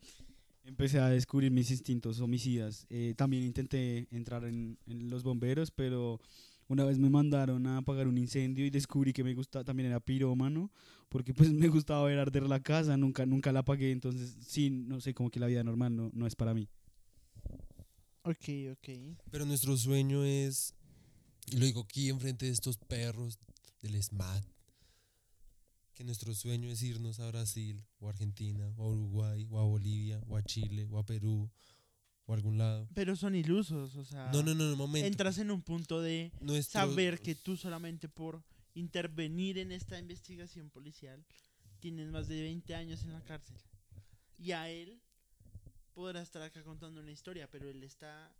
[0.63, 2.85] Empecé a descubrir mis instintos homicidas.
[2.89, 6.19] Eh, también intenté entrar en, en los bomberos, pero
[6.67, 9.99] una vez me mandaron a apagar un incendio y descubrí que me gustaba, también era
[9.99, 10.69] pirómano,
[11.09, 14.99] porque pues me gustaba ver arder la casa, nunca, nunca la apagué, entonces sí, no
[14.99, 16.67] sé, como que la vida normal no, no es para mí.
[18.23, 18.89] Ok, ok.
[19.31, 20.73] Pero nuestro sueño es,
[21.51, 23.39] y lo digo aquí enfrente de estos perros
[23.81, 24.43] del SMAT,
[25.93, 29.63] que nuestro sueño es irnos a Brasil, o a Argentina, o a Uruguay, o a
[29.63, 31.49] Bolivia, o a Chile, o a Perú,
[32.25, 32.87] o a algún lado.
[32.93, 35.07] Pero son ilusos, o sea, No, no, no, un momento.
[35.07, 38.43] entras en un punto de Nuestro- saber que tú solamente por
[38.75, 41.25] intervenir en esta investigación policial
[41.79, 43.57] tienes más de 20 años en la cárcel.
[44.37, 45.01] Y a él
[45.93, 48.31] podrá estar acá contando una historia, pero él está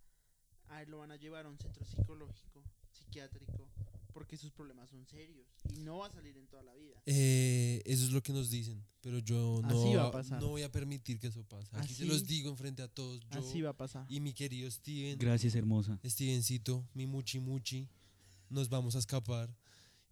[0.70, 3.68] a él lo van a llevar a un centro psicológico, psiquiátrico,
[4.12, 7.00] porque sus problemas son serios y no va a salir en toda la vida.
[7.06, 10.40] Eh, eso es lo que nos dicen, pero yo no, Así va a pasar.
[10.40, 11.68] no voy a permitir que eso pase.
[11.76, 13.20] Aquí se Así- los digo enfrente a todos.
[13.30, 14.06] Yo Así va a pasar.
[14.08, 15.98] y mi querido Steven, Gracias, hermosa.
[16.04, 17.88] Stevencito, mi muchi muchi,
[18.50, 19.54] nos vamos a escapar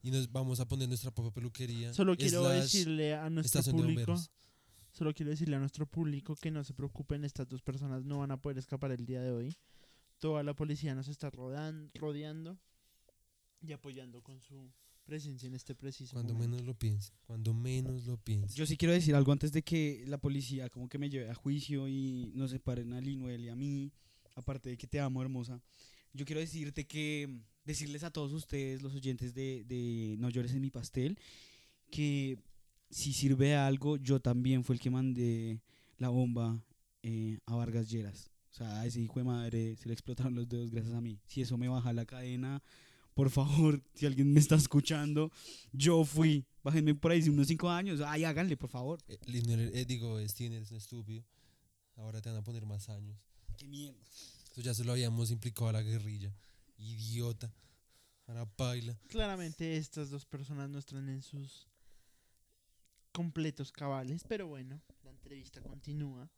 [0.02, 1.92] y nos vamos a poner nuestra propia peluquería.
[1.92, 4.14] Solo quiero slash decirle a nuestro público,
[4.92, 8.30] solo quiero decirle a nuestro público que no se preocupen, estas dos personas no van
[8.30, 9.56] a poder escapar el día de hoy.
[10.18, 12.58] Toda la policía nos está rodan- rodeando
[13.60, 14.70] y apoyando con su
[15.04, 16.50] presencia en este preciso Cuando momento.
[16.56, 18.54] menos lo piense, cuando menos lo piense.
[18.56, 21.34] Yo sí quiero decir algo antes de que la policía como que me lleve a
[21.34, 23.92] juicio y nos separen a Linuel y a mí,
[24.34, 25.60] aparte de que te amo, hermosa.
[26.12, 30.60] Yo quiero decirte que, decirles a todos ustedes, los oyentes de, de No llores en
[30.62, 31.18] mi pastel,
[31.90, 32.38] que
[32.90, 35.60] si sirve algo, yo también fue el que mandé
[35.98, 36.60] la bomba
[37.02, 38.30] eh, a Vargas Lleras.
[38.56, 41.20] O sea, a ese hijo de madre se le explotaron los dedos gracias a mí.
[41.26, 42.62] Si eso me baja la cadena,
[43.12, 45.30] por favor, si alguien me está escuchando,
[45.72, 46.46] yo fui.
[46.62, 48.00] Bájenme por ahí, si unos cinco años.
[48.00, 48.98] Ay, háganle, por favor.
[49.08, 51.22] Eh, eh, digo, Steven, eres un estúpido.
[51.96, 53.18] Ahora te van a poner más años.
[53.58, 54.00] Qué mierda.
[54.50, 56.34] Eso ya se lo habíamos implicado a la guerrilla.
[56.78, 57.52] Idiota.
[58.26, 58.98] Ahora baila.
[59.08, 61.68] Claramente estas dos personas no están en sus
[63.12, 66.30] completos cabales, pero bueno, la entrevista continúa.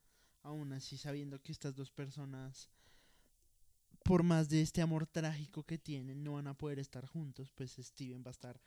[0.48, 2.70] Aún así, sabiendo que estas dos personas,
[4.02, 7.76] por más de este amor trágico que tienen, no van a poder estar juntos, pues
[7.78, 8.58] Steven va a estar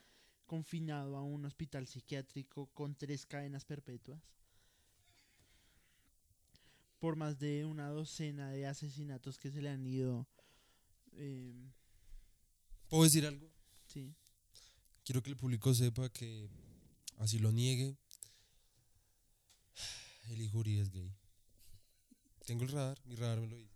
[0.46, 4.22] confinado a un hospital psiquiátrico con tres cadenas perpetuas.
[7.00, 10.28] Por más de una docena de asesinatos que se le han ido.
[11.14, 11.72] em,
[12.90, 13.50] ¿Puedo decir algo?
[13.88, 14.14] sí.
[15.04, 16.48] Quiero que el público sepa que,
[17.18, 17.98] así lo niegue,
[20.30, 21.12] el hijo Uri es gay.
[22.46, 23.76] Tengo el radar, mi radar me lo dice.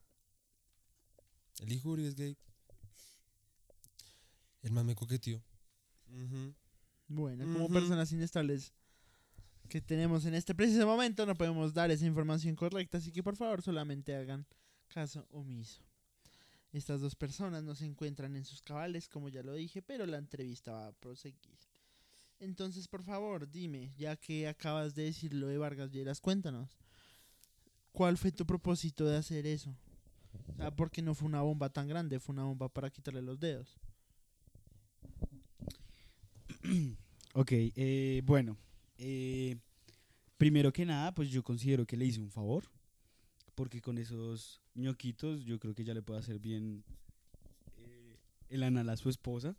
[1.62, 2.38] El hijo Uri es gay.
[4.62, 5.41] El man me coqueteó.
[6.10, 6.54] Ujú.
[7.08, 8.73] Bueno, como personas inestables
[9.69, 13.36] que tenemos en este preciso momento, no podemos dar esa información correcta, así que por
[13.36, 14.45] favor solamente hagan
[14.88, 15.82] caso omiso.
[16.71, 20.17] Estas dos personas no se encuentran en sus cabales, como ya lo dije, pero la
[20.17, 21.58] entrevista va a proseguir.
[22.39, 26.78] Entonces, por favor, dime, ya que acabas de decir lo de Vargas Lleras, cuéntanos,
[27.95, 29.73] ¿cuál fue tu propósito de hacer eso?
[30.53, 33.39] O sea, porque no fue una bomba tan grande, fue una bomba para quitarle los
[33.39, 33.77] dedos.
[37.38, 38.55] Ok, eh, bueno.
[38.97, 39.58] eh,
[40.38, 42.63] primero que nada, pues yo considero que le hice un favor.
[43.55, 46.84] Porque con esos ñoquitos yo creo que ya le puedo hacer bien
[47.77, 48.17] eh,
[48.49, 49.55] el anal a su esposa.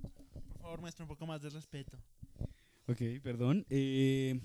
[0.00, 1.96] Por favor, muestra un poco más de respeto.
[2.86, 3.66] Ok, perdón.
[3.68, 4.40] eh,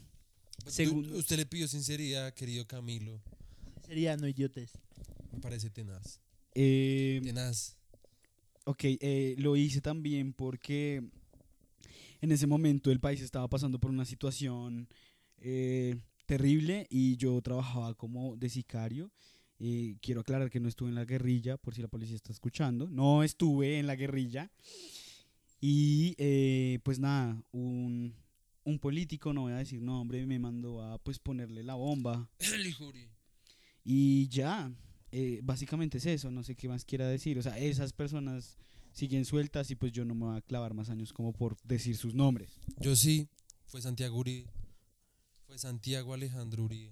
[0.66, 1.18] Segundo.
[1.18, 3.22] Usted le pidió sinceridad, querido Camilo.
[3.86, 4.72] Sería no idiotes.
[5.32, 6.20] Me parece tenaz.
[6.56, 7.76] eh, Tenaz.
[8.66, 11.02] Ok, eh, lo hice también porque
[12.20, 14.88] En ese momento el país estaba pasando por una situación
[15.38, 19.12] eh, terrible y yo trabajaba como de sicario.
[19.60, 22.90] Eh, quiero aclarar que no estuve en la guerrilla, por si la policía está escuchando.
[22.90, 24.52] No estuve en la guerrilla.
[25.62, 28.14] Y eh, pues nada, un,
[28.68, 32.30] un político, no voy a decir nombre, me mandó a pues ponerle la bomba.
[33.84, 34.70] Y ya,
[35.12, 37.40] eh, básicamente es eso, no sé qué más quiera decir.
[37.40, 38.58] O sea, esas personas
[38.92, 41.96] siguen sueltas y pues yo no me voy a clavar más años como por decir
[41.96, 42.60] sus nombres.
[42.82, 43.30] Yo sí,
[43.68, 44.52] fue Santiago Uribe.
[45.46, 46.92] Fue Santiago Alejandro Uribe.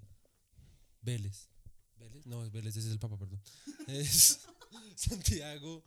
[1.01, 1.49] Vélez.
[1.97, 2.25] ¿Vélez?
[2.25, 3.41] No, es Vélez, ese es el Papa, perdón.
[3.87, 4.47] Es
[4.95, 5.83] Santiago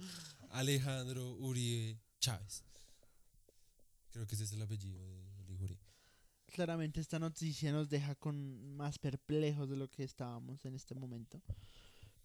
[0.51, 2.63] Alejandro Uribe Chávez.
[4.13, 5.38] Creo que ese es el apellido de.
[6.63, 11.41] Claramente esta noticia nos deja con más perplejos de lo que estábamos en este momento.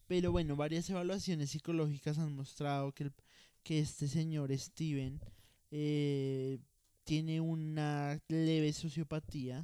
[0.07, 3.13] Pero bueno, varias evaluaciones psicológicas han mostrado que, el-
[3.61, 5.21] que este señor Steven
[5.69, 6.57] eh,
[7.03, 9.63] tiene una leve sociopatía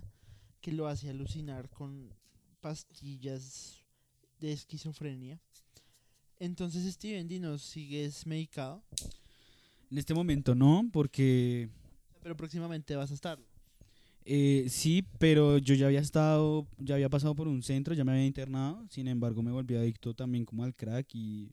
[0.62, 2.14] que lo hace alucinar con
[2.62, 3.84] pastillas
[4.40, 5.40] de esquizofrenia.
[6.38, 8.84] Entonces, Steven, dinos, ¿sigues medicado?
[9.90, 11.70] En este momento no, porque
[12.22, 13.40] Pero próximamente vas a estar.
[14.32, 18.12] Eh, sí, pero yo ya había estado, ya había pasado por un centro, ya me
[18.14, 21.50] había internado, sin embargo me volví adicto también como al crack y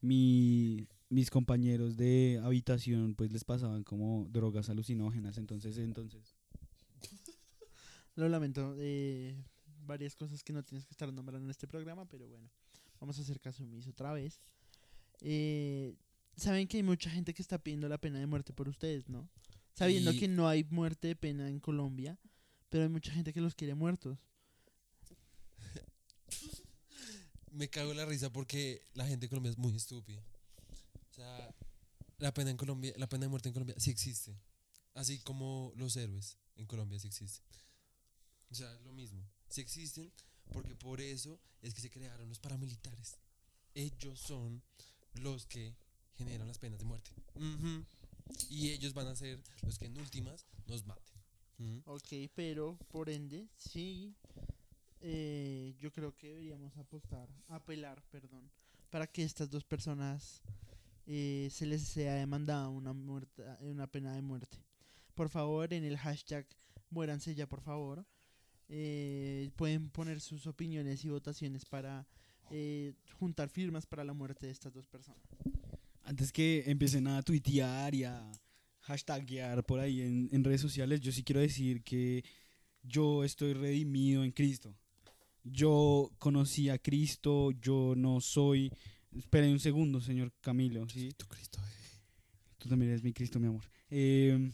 [0.00, 6.34] mi- mis compañeros de habitación pues les pasaban como drogas alucinógenas, entonces, entonces,
[8.16, 8.74] Lo lamento.
[8.78, 9.34] eh,
[9.86, 12.48] varias cosas que no tienes que estar nombrando en este programa, pero bueno,
[13.00, 14.40] vamos a hacer caso omiso otra vez.
[15.20, 15.94] Eh,
[16.36, 19.28] Saben que hay mucha gente que está pidiendo la pena de muerte por ustedes, ¿no?
[19.74, 22.18] Sabiendo Y- que no hay muerte de pena en Colombia,
[22.68, 24.18] pero hay mucha gente que los quiere muertos.
[27.52, 30.22] Me cago en la risa porque la gente de Colombia es muy estúpida.
[31.10, 31.54] O sea,
[32.18, 34.38] la pena en Colombia, la pena de muerte en Colombia sí existe.
[34.94, 37.44] Así como los héroes en Colombia sí existen.
[38.50, 39.24] O sea, es lo mismo.
[39.48, 40.12] Sí existen
[40.52, 43.18] porque por eso es que se crearon los paramilitares.
[43.74, 44.62] Ellos son
[45.14, 45.76] los que
[46.16, 47.10] generan las penas de muerte.
[48.48, 51.14] Y ellos van a ser los que en últimas nos maten.
[51.58, 51.82] Ujú.
[51.86, 54.14] Ok, pero por ende, sí,
[55.00, 58.50] eh, yo creo que deberíamos apostar, apelar, perdón,
[58.90, 60.42] para que estas dos personas
[61.06, 64.58] eh, se les sea demandada una, muerta, una pena de muerte.
[65.14, 66.46] Por favor, en el hashtag
[66.90, 68.04] muéranse ya, por favor.
[68.72, 72.06] eh, pueden poner sus opiniones y votaciones para
[72.50, 75.22] eh, juntar firmas para la muerte de estas dos personas.
[76.10, 78.32] Antes que empiecen a tuitear y a
[78.80, 82.24] hashtaggear por ahí en, en redes sociales, yo sí quiero decir que
[82.82, 84.74] yo estoy redimido en Cristo.
[85.44, 88.72] Yo conocí a Cristo, yo no soy...
[89.16, 91.12] Esperen un segundo, señor Camilo, ¿sí?
[91.16, 92.00] Tu Cristo, eh.
[92.58, 93.62] Tú también eres mi Cristo, mi amor.
[93.88, 94.50] Eh,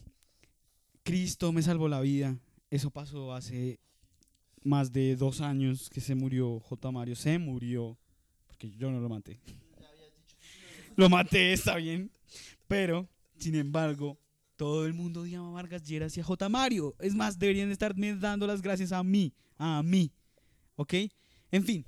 [1.03, 2.39] Cristo me salvó la vida.
[2.71, 3.81] Eso pasó hace
[4.63, 6.91] más de dos años que se murió J.
[6.93, 7.17] Mario.
[7.17, 7.99] Se murió.
[8.47, 9.41] Porque yo no lo maté.
[10.99, 12.11] Lo maté, está bien.
[12.67, 14.19] Pero, sin embargo,
[14.57, 16.49] todo el mundo llama a Vargas Lleras y a J.
[16.49, 16.97] Mario.
[17.01, 19.35] Es más, deberían estarme dando las gracias a mí.
[19.59, 20.11] A mí.
[20.77, 20.95] ¿Ok?
[21.51, 21.85] En fin,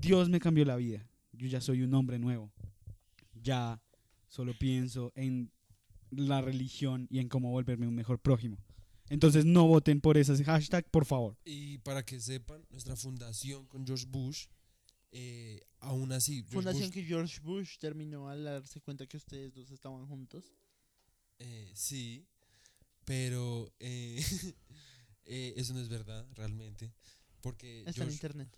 [0.00, 1.06] Dios me cambió la vida.
[1.32, 2.50] Yo ya soy un hombre nuevo.
[3.42, 3.80] Ya
[4.28, 5.50] solo pienso en
[6.10, 8.56] la religión y en cómo volverme un mejor prójimo.
[9.10, 11.36] Entonces no voten por ese hashtag, por favor.
[11.44, 14.46] Y para que sepan, nuestra fundación con George Bush,
[15.12, 19.54] eh, aún así, George Fundación Bush, que George Bush terminó al darse cuenta que ustedes
[19.54, 20.52] dos estaban juntos.
[21.38, 22.26] eh, sí,
[23.04, 24.22] pero eh,
[25.24, 26.92] eh, eso no es verdad realmente,
[27.40, 28.48] porque Está en George, internet.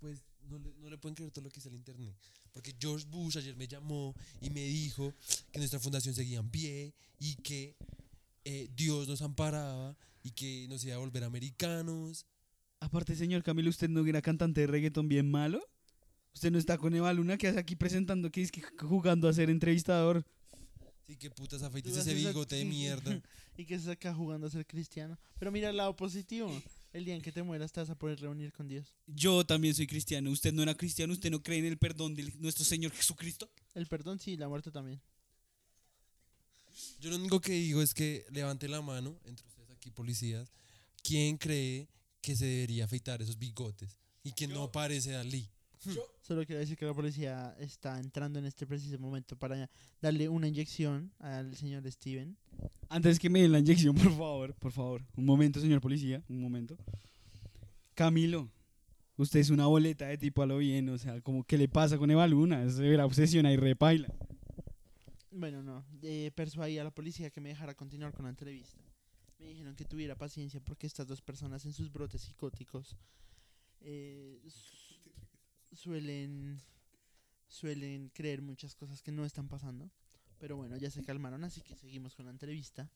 [0.00, 2.14] pues no le, no le pueden creer todo lo que dice el internet,
[2.52, 5.14] porque George Bush ayer me llamó y me dijo
[5.52, 7.76] que nuestra fundación seguía en pie y que
[8.44, 12.26] eh, Dios nos amparaba y que nos iba a volver americanos.
[12.80, 15.62] Aparte, señor Camilo, ¿usted no era cantante de reggaetón bien malo?
[16.34, 19.32] ¿Usted no está con Eva Luna que hace aquí presentando que es que jugando a
[19.32, 20.24] ser entrevistador?
[21.06, 23.20] Sí, que putas afeites ese bigote de mierda.
[23.56, 25.18] y que se acá jugando a ser cristiano.
[25.38, 26.50] Pero mira el lado positivo.
[26.92, 28.94] El día en que te mueras te vas a poder reunir con Dios.
[29.06, 30.30] Yo también soy cristiano.
[30.30, 31.12] ¿Usted no era cristiano?
[31.12, 33.50] ¿Usted no cree en el perdón de nuestro Señor Jesucristo?
[33.74, 35.00] El perdón sí, la muerte también.
[37.00, 40.52] Yo lo único que digo es que levante la mano, entre ustedes aquí policías,
[41.02, 41.88] ¿quién cree
[42.20, 43.98] que se debería afeitar esos bigotes?
[44.22, 45.50] Y que no parece Dalí.
[46.20, 49.68] Solo quiero decir que la policía está entrando en este preciso momento para
[50.00, 52.36] darle una inyección al señor Steven.
[52.88, 55.04] Antes que me den la inyección, por favor, por favor.
[55.16, 56.76] Un momento, señor policía, un momento.
[57.94, 58.50] Camilo,
[59.16, 61.98] usted es una boleta de tipo a lo bien, o sea, como ¿qué le pasa
[61.98, 62.64] con Eva Luna?
[62.64, 64.08] Es de vera obsesión y repaila.
[65.30, 65.84] Bueno, no.
[66.02, 68.80] eh, persuadí a la policía que me dejara continuar con la entrevista.
[69.38, 72.96] Me dijeron que tuviera paciencia porque estas dos personas en sus brotes psicóticos
[73.80, 74.40] eh,
[75.74, 76.62] suelen
[77.48, 79.90] suelen creer muchas cosas que no están pasando.
[80.38, 82.90] Pero bueno, ya se calmaron, así que seguimos con la entrevista.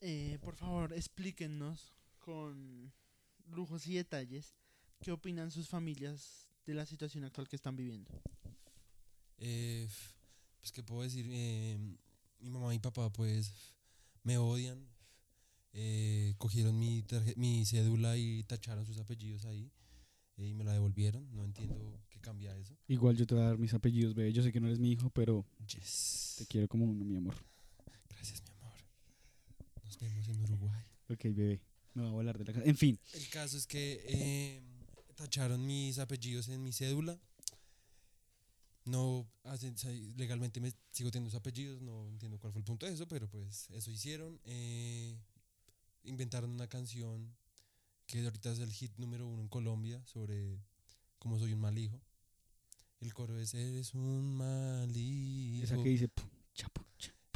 [0.00, 2.92] Eh, por favor, explíquenos con
[3.46, 4.54] lujos y detalles
[5.00, 8.10] qué opinan sus familias de la situación actual que están viviendo.
[9.38, 9.88] Eh,
[10.60, 11.26] pues, ¿qué puedo decir?
[11.30, 11.78] Eh,
[12.40, 13.52] mi mamá y papá, pues,
[14.22, 14.86] me odian.
[15.72, 17.04] Eh, cogieron mi,
[17.36, 19.70] mi cédula y tacharon sus apellidos ahí.
[20.36, 21.28] Eh, y me la devolvieron.
[21.34, 22.76] No entiendo qué cambia eso.
[22.88, 24.32] Igual yo te voy a dar mis apellidos, bebé.
[24.32, 26.36] Yo sé que no eres mi hijo, pero Yes.
[26.38, 27.34] te quiero como uno, mi amor.
[28.10, 28.74] Gracias, mi amor.
[29.84, 30.82] Nos vemos en Uruguay.
[31.08, 31.60] Ok, bebé.
[31.94, 32.64] Me va a volar de la casa.
[32.68, 34.62] En fin, El caso es que eh,
[35.14, 37.18] tacharon mis apellidos en mi cédula.
[38.86, 39.26] No
[40.16, 43.28] legalmente me sigo teniendo esos apellidos, no entiendo cuál fue el punto de eso, pero
[43.30, 44.38] pues eso hicieron.
[44.44, 45.16] Eh,
[46.02, 47.34] inventaron una canción
[48.14, 50.60] que ahorita es el hit número uno en Colombia sobre
[51.18, 52.00] cómo soy un mal hijo.
[53.00, 55.64] El coro es Eres un mal hijo.
[55.64, 56.08] esa que dice...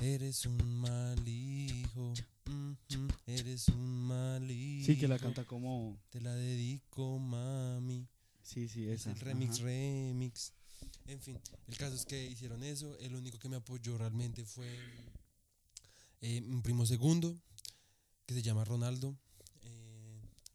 [0.01, 2.15] Eres un mal hijo.
[2.47, 4.87] mm, mm, eres un mal hijo.
[4.87, 5.99] Sí, que la canta como...
[6.11, 8.07] Te la dedico, mami.
[8.45, 9.11] Sí, sí, Es esa.
[9.11, 9.65] el remix, ajá.
[9.65, 10.53] remix.
[11.07, 12.97] En fin, el caso es que hicieron eso.
[13.01, 14.73] El único que me apoyó realmente fue
[16.21, 17.37] eh, un primo segundo,
[18.27, 19.19] que se llama Ronaldo.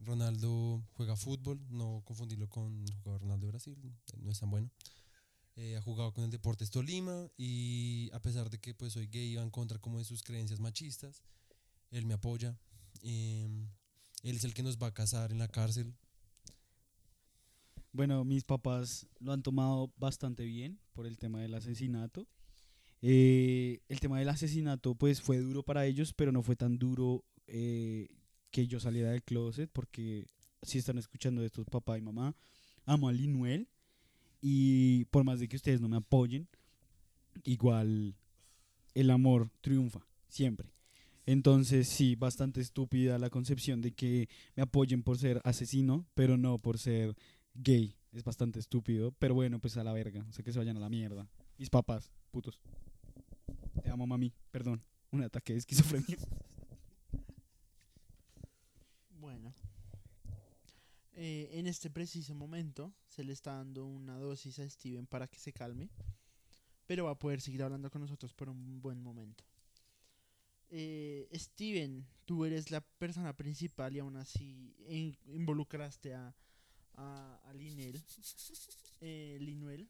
[0.06, 3.78] Ronaldo juega fútbol, no confundirlo con el jugador Ronaldo de Brasil,
[4.22, 4.70] no es tan bueno.
[5.56, 9.36] Eh, ha jugado con el Deportes Tolima y a pesar de que pues soy gay
[9.36, 11.24] va en contra como de sus creencias machistas,
[11.92, 12.58] él me apoya.
[13.04, 13.68] Em,
[14.24, 15.94] él es el que nos va a casar en la cárcel.
[17.92, 22.28] Bueno, mis papás lo han tomado bastante bien por el tema del asesinato.
[23.04, 27.24] Eh, el tema del asesinato pues fue duro para ellos, pero no fue tan duro
[27.46, 28.08] eh,
[28.54, 30.28] que yo saliera del closet porque
[30.62, 32.36] si están escuchando esto papá y mamá,
[32.86, 33.68] amo a Linuel
[34.42, 36.48] y por más de que ustedes no me apoyen,
[37.44, 38.16] igual
[38.94, 40.70] el amor triunfa siempre.
[41.26, 46.60] Entonces sí, bastante estúpida la concepción de que me apoyen por ser asesino, pero no
[46.60, 47.16] por ser
[47.56, 47.96] gay.
[48.12, 50.24] Es bastante estúpido, pero bueno, pues a la verga.
[50.30, 51.28] O sea, que se vayan a la mierda.
[51.58, 52.60] Mis papás, putos.
[53.82, 54.32] Te amo, mami.
[54.52, 54.80] Perdón.
[55.10, 56.18] Un ataque de esquizofrenia.
[59.24, 59.54] Bueno,
[61.14, 65.40] eh, en este preciso momento se le está dando una dosis a Steven para que
[65.40, 65.90] se calme,
[66.88, 69.46] pero va a poder seguir hablando con nosotros por un buen momento.
[70.70, 76.36] Eh, Steven, tú eres la persona principal y aún así in- involucraste a,
[76.96, 78.04] a, a Linel,
[79.00, 79.88] eh, Linuel.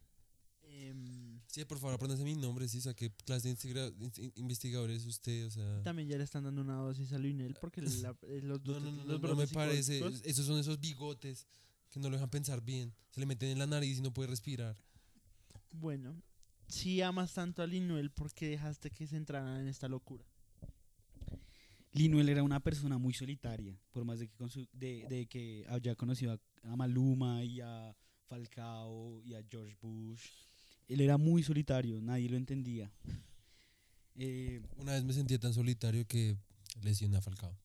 [0.64, 5.06] Em, Sí, por favor, apréndase mi nombre, sí, saqué clase de integra- in- investigador es
[5.06, 5.84] usted, o sea...
[5.84, 8.82] también ya le están dando una dosis a Linel porque la- eh, los, No, dos-
[8.84, 11.46] no, no, no, no me parece, esos son esos bigotes
[11.92, 14.30] que no lo dejan pensar bien, se le meten en la nariz y no puede
[14.30, 14.76] respirar.
[15.74, 16.20] Bueno,
[16.68, 20.26] si amas tanto a Linuel, ¿por qué dejaste que se entraran en esta locura?
[21.92, 25.66] Linuel era una persona muy solitaria, por más de que, con su- de, de que
[25.70, 26.40] haya conocido a,
[26.72, 27.96] a Maluma y a
[28.26, 30.26] Falcao y a George Bush.
[30.88, 32.92] Él era muy solitario, nadie lo entendía.
[34.16, 36.38] Eh, Una vez me sentía tan solitario que
[36.82, 37.58] lesioné a Falcao.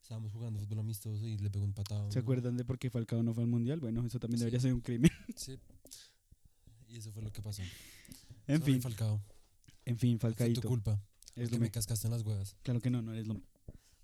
[0.00, 2.10] Estábamos jugando fútbol amistoso y le pegó un patado.
[2.12, 3.80] ¿Se acuerdan de por qué Falcao no fue al mundial?
[3.80, 5.10] Bueno, eso también debería ser un crimen.
[5.36, 5.58] Sí.
[6.88, 7.62] Y eso fue lo que pasó.
[8.46, 9.20] En fin, Falcao.
[9.84, 10.68] en fin, Fue tu Falcaito.
[10.68, 11.02] culpa.
[11.34, 12.56] Es que lo me me- cascaste en las huevas.
[12.62, 13.38] Claro que no, no eres lo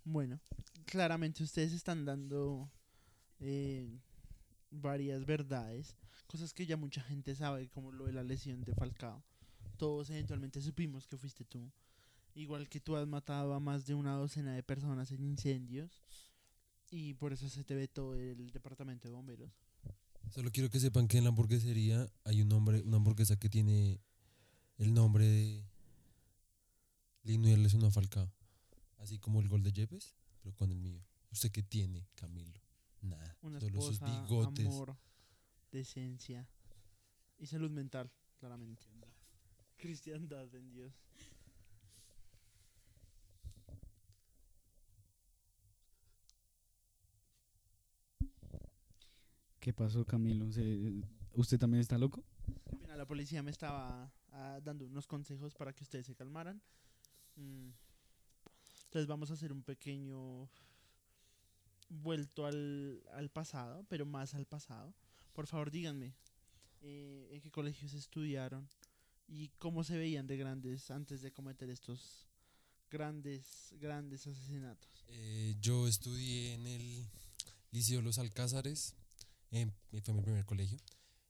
[0.04, 0.40] Bueno,
[0.84, 2.68] claramente ustedes están dando
[3.38, 3.88] eh,
[4.70, 5.96] varias verdades,
[6.32, 9.22] cosas que ya mucha gente sabe, como lo de la lesión de Falcao.
[9.76, 11.70] Todos eventualmente supimos que fuiste tú.
[12.34, 16.00] Igual que tú has matado a más de una docena de personas en incendios
[16.90, 19.50] y por eso se te ve todo el departamento de bomberos.
[20.30, 24.00] Solo quiero que sepan que en la hamburguesería hay un nombre, una hamburguesa que tiene
[24.78, 25.66] el nombre de
[27.24, 28.32] Linuel es una Falcao.
[28.98, 31.04] Así como el gol de Yepes, pero con el mío.
[31.30, 32.58] ¿Usted qué tiene, Camilo?
[33.02, 33.36] Nada.
[33.42, 34.66] Una Solo sus esposa, bigotes.
[34.66, 34.96] amor,
[35.72, 36.46] decencia
[37.38, 38.86] y salud mental, claramente.
[39.76, 40.92] Cristiandad en Dios.
[49.60, 50.50] ¿Qué pasó, Camilo?
[50.52, 51.02] ¿Se-
[51.34, 52.24] ¿Usted también está loco?
[52.96, 56.60] La policía me estaba ah, dando unos consejos para que ustedes se calmaran.
[57.36, 57.68] Mm.
[58.84, 60.48] Entonces vamos a hacer un pequeño
[61.88, 64.92] vuelto al, al pasado, pero más al pasado.
[65.32, 66.14] Por favor, díganme,
[66.82, 68.68] eh, ¿en qué colegios estudiaron?
[69.34, 72.28] y cómo se veían de grandes antes de cometer estos
[72.90, 75.04] grandes, grandes asesinatos.
[75.08, 77.06] Eh, yo estudié en el
[77.70, 78.94] Liceo Los Alcázares,
[79.50, 79.70] em,
[80.02, 80.78] fue mi primer colegio.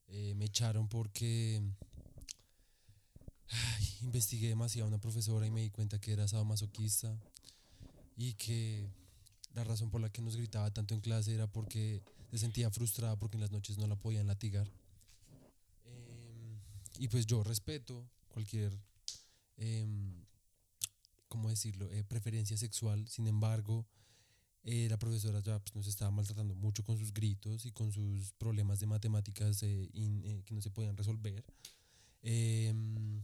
[0.09, 1.63] Eh, me echaron porque
[4.03, 7.17] investigué demasiado a una profesora y me di cuenta que era sadomasoquista
[8.17, 8.89] y que
[9.55, 13.14] la razón por la que nos gritaba tanto en clase era porque se sentía frustrada
[13.16, 14.66] porque en las noches no la podían latigar.
[15.85, 16.59] Em,
[16.99, 18.72] y pues yo respeto cualquier,
[19.59, 20.24] em,
[21.28, 23.07] ¿cómo decirlo?, eh, preferencia sexual.
[23.07, 23.87] Sin embargo,
[24.64, 28.33] eh, la profesora ya pues, nos estaba maltratando mucho con sus gritos y con sus
[28.33, 29.91] problemas de matemáticas eh,
[30.47, 31.45] que no se podían resolver.
[32.22, 33.22] Em,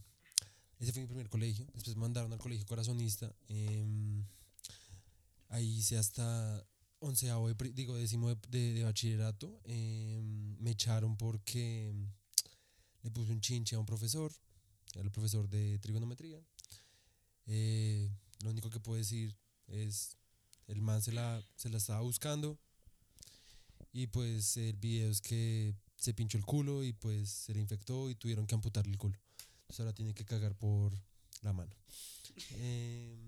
[0.80, 1.66] ese fue mi primer colegio.
[1.72, 3.34] Después me mandaron al colegio corazonista.
[5.48, 6.62] ahí hice hasta
[7.00, 9.60] onceavo, de digo, décimo de, de- de bachillerato.
[9.64, 11.92] em, me echaron porque
[13.02, 14.32] le puse un chinche a un profesor,
[14.94, 16.40] el profesor de trigonometría.
[17.46, 18.08] Eh,
[18.42, 19.34] lo único que puedo decir
[19.66, 20.16] es,
[20.66, 22.58] el man se la, se la estaba buscando
[23.92, 28.10] y pues el video es que se pinchó el culo y pues se le infectó
[28.10, 29.18] y tuvieron que amputarle el culo.
[29.62, 30.92] Entonces ahora tiene que cagar por
[31.42, 31.74] la mano.
[32.58, 33.27] Em,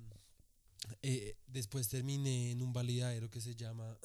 [1.02, 3.96] eh, después terminé en un validadero que se llama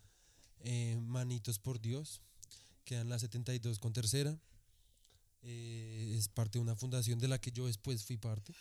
[0.60, 2.22] eh, Manitos por Dios,
[2.84, 4.38] queda en la 72 con tercera.
[5.42, 8.54] Eh, es parte de una fundación de la que yo después fui parte.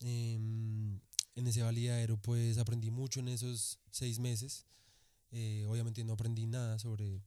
[0.00, 1.00] Em,
[1.34, 4.66] en ese validadero pues aprendí mucho en esos seis meses.
[5.30, 7.22] Eh, obviamente no aprendí nada sobre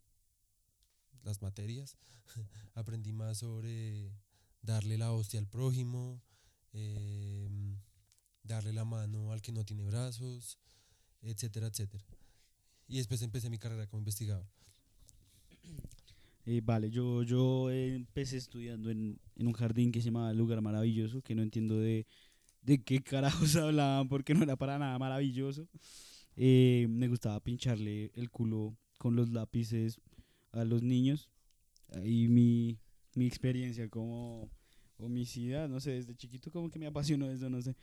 [1.24, 1.98] las materias.
[2.76, 4.12] aprendí más sobre
[4.62, 6.22] darle la hostia al prójimo,
[6.74, 7.78] em,
[8.44, 10.58] darle la mano al que no tiene brazos,
[11.22, 12.04] etcétera, etcétera.
[12.88, 14.46] Y después empecé mi carrera como investigador.
[16.46, 21.22] Eh, vale, yo, yo empecé estudiando en, en un jardín que se llamaba Lugar Maravilloso,
[21.22, 22.08] que no entiendo de,
[22.62, 25.68] de qué carajos hablaban porque no era para nada maravilloso.
[26.36, 30.02] Eh, me gustaba pincharle el culo con los lápices
[30.52, 31.30] a los niños.
[31.90, 32.80] Ahí mi,
[33.16, 34.50] mi experiencia como
[35.04, 37.76] homicida, no sé, desde chiquito como que me apasionó eso, no sé.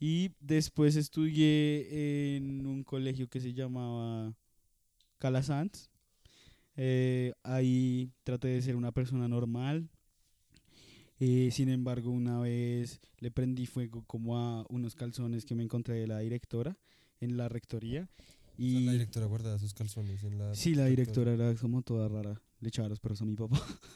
[0.00, 4.34] Y después estudié en un colegio que se llamaba
[5.18, 5.90] Calasanz.
[6.76, 9.88] Eh, ahí traté de ser una persona normal.
[11.20, 15.94] Eh, sin embargo, una vez le prendí fuego como a unos calzones que me encontré
[15.94, 16.76] de la directora
[17.20, 18.08] en la rectoría.
[18.12, 18.16] O
[18.56, 20.54] sea, Y la directora guardaba sus calzones en la...
[20.54, 22.40] sí, la directora era como toda rara.
[22.60, 23.60] Le echaba los perros a mi papá.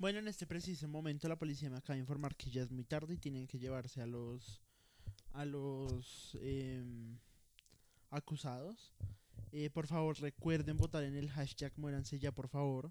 [0.00, 2.84] Bueno, en este preciso momento la policía me acaba de informar que ya es muy
[2.84, 4.62] tarde y tienen que llevarse a los
[5.34, 7.18] a los em,
[8.08, 8.94] acusados.
[9.52, 12.90] Eh, por favor, recuerden votar en el hashtag muéranse ya, por favor,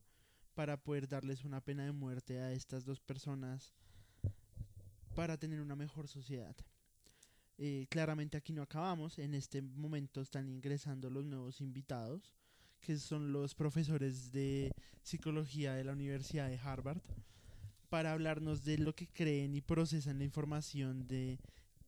[0.54, 3.74] para poder darles una pena de muerte a estas dos personas
[5.16, 6.56] para tener una mejor sociedad.
[7.58, 9.18] Eh, claramente aquí no acabamos.
[9.18, 12.36] En este momento están ingresando los nuevos invitados,
[12.82, 14.72] que son los profesores de
[15.04, 17.02] psicología de la Universidad de Harvard,
[17.90, 21.40] para hablarnos de lo que creen y procesan la información de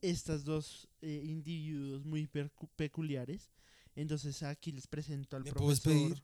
[0.01, 2.27] estas dos eh, individuos muy
[2.75, 3.51] peculiares.
[3.95, 5.93] Entonces aquí les presento al ¿Me puedo profesor.
[5.93, 6.23] despedir?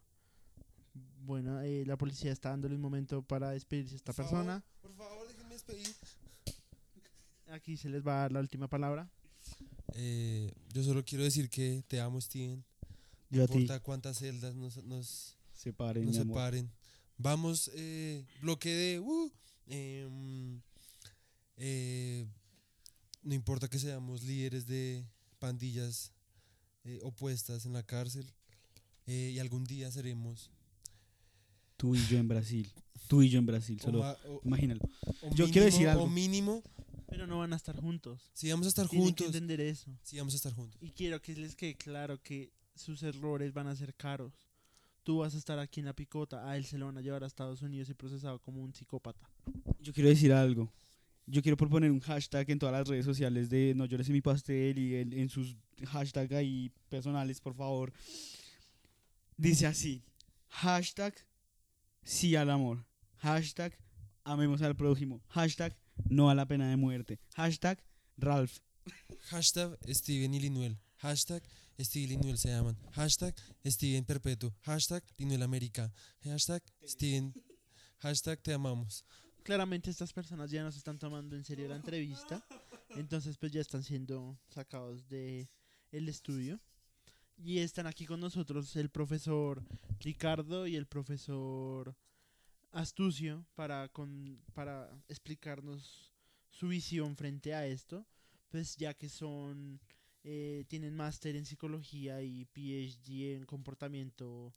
[1.19, 4.65] Bueno, eh, la policía está dándole un momento para despedirse a esta Por favor, persona.
[4.81, 5.87] Por favor, déjenme despedir.
[7.49, 9.09] Aquí se les va a dar la última palabra.
[9.93, 12.63] Eh, yo solo quiero decir que te amo, Steven.
[13.29, 13.53] Yo No a ti.
[13.53, 16.65] importa cuántas celdas nos, nos, Separen, nos.
[17.17, 18.99] Vamos, eh, bloque de...
[18.99, 19.31] uh,
[19.67, 20.61] em,
[21.57, 22.25] eh,
[23.23, 25.03] no importa que seamos líderes de
[25.39, 26.11] pandillas
[26.85, 28.25] eh, opuestas en la cárcel.
[29.07, 30.51] eh, y algún día seremos...
[31.77, 32.71] Tú y yo en Brasil.
[33.07, 33.77] Tú y yo en Brasil.
[33.81, 34.81] o Solo ma- o- imagínalo.
[35.21, 36.03] o Yo quiero decir algo.
[36.05, 36.63] O mínimo,
[37.07, 38.19] Pero no van a estar juntos.
[38.33, 39.35] si vamos a estar Tienen que juntos.
[39.35, 39.91] entender eso.
[40.03, 40.77] Si vamos a estar juntos.
[40.81, 44.33] Y quiero que les quede claro que sus errores van a ser caros.
[45.03, 47.23] Tú vas a estar aquí en la picota, a él se lo van a llevar
[47.23, 49.29] a Estados Unidos y procesado como un psicópata.
[49.79, 50.71] Yo quiero decir algo.
[51.25, 54.21] Yo quiero proponer un hashtag en todas las redes sociales de No llores en mi
[54.21, 57.91] pastel y en, en sus hashtags ahí personales, por favor.
[59.35, 60.03] Dice así.
[60.49, 61.13] Hashtag
[62.03, 62.85] sí al amor.
[63.17, 63.77] Hashtag
[64.23, 65.21] amemos al prójimo.
[65.29, 65.75] Hashtag
[66.09, 67.19] no a la pena de muerte.
[67.35, 67.83] Hashtag
[68.17, 68.59] Ralph.
[69.29, 70.77] Hashtag Steven y Linuel.
[70.97, 71.43] Hashtag
[71.79, 72.77] Steven Linuel se llaman.
[72.91, 74.53] Hashtag Steven Perpetuo.
[74.61, 75.91] Hashtag Linuel América.
[76.23, 77.33] Hashtag Steven.
[77.99, 79.05] Hashtag Te amamos.
[79.43, 82.45] Claramente estas personas ya no se están tomando en serio la entrevista,
[82.89, 85.49] entonces pues ya están siendo sacados de
[85.91, 86.59] el estudio.
[87.37, 89.63] Y están aquí con nosotros el profesor
[89.99, 91.95] Ricardo y el profesor
[92.71, 96.11] Astucio para, con, para explicarnos
[96.49, 98.05] su visión frente a esto,
[98.49, 99.79] pues ya que son
[100.23, 104.53] eh, tienen máster en psicología y PhD en comportamiento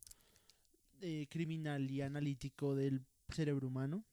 [1.00, 4.04] eh, criminal y analítico del cerebro humano.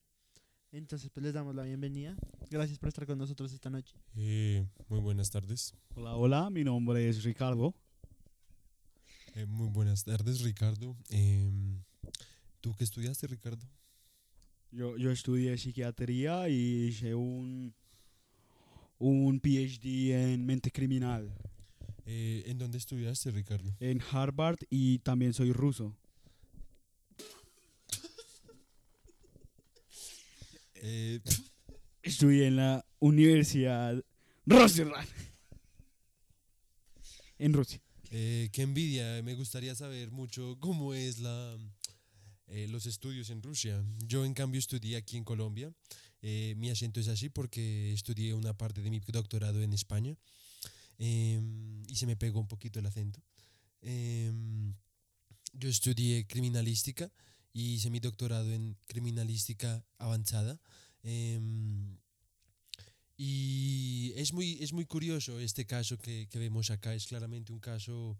[0.72, 2.16] Entonces, pues les damos la bienvenida.
[2.50, 3.96] Gracias por estar con nosotros esta noche.
[4.16, 5.74] Eh, muy buenas tardes.
[5.96, 7.74] Hola, hola, mi nombre es Ricardo.
[9.36, 10.96] Eh, muy buenas tardes, Ricardo.
[11.10, 11.84] Em,
[12.60, 13.66] ¿Tú qué estudiaste, Ricardo?
[14.72, 17.74] Yo, yo estudié psiquiatría y hice un,
[19.00, 21.32] un PhD en mente criminal
[22.06, 23.70] Eh, ¿En dónde estudiaste, Ricardo?
[23.80, 25.96] en Harvard y también soy ruso.
[30.76, 31.20] Eh,
[32.04, 34.02] Estudié en la Universidad
[34.46, 35.08] Rosserland
[37.40, 37.82] en Rusia.
[38.12, 39.22] eh, qué envidia.
[39.24, 41.58] Me gustaría saber mucho cómo es la,
[42.48, 43.84] eh, los estudios en Rusia.
[44.06, 45.72] Yo, en cambio, estudié aquí en Colombia.
[46.22, 50.18] Eh, mi acento es así porque estudié una parte de mi doctorado en España
[50.98, 53.22] em, y se me pegó un poquito el acento.
[53.82, 54.74] Em,
[55.54, 57.12] yo estudié criminalística
[57.54, 60.60] y hice mi doctorado en criminalística avanzada.
[61.04, 61.98] Em,
[63.18, 66.94] y es muy, es muy curioso este caso que, que vemos acá.
[66.94, 68.18] Es claramente un caso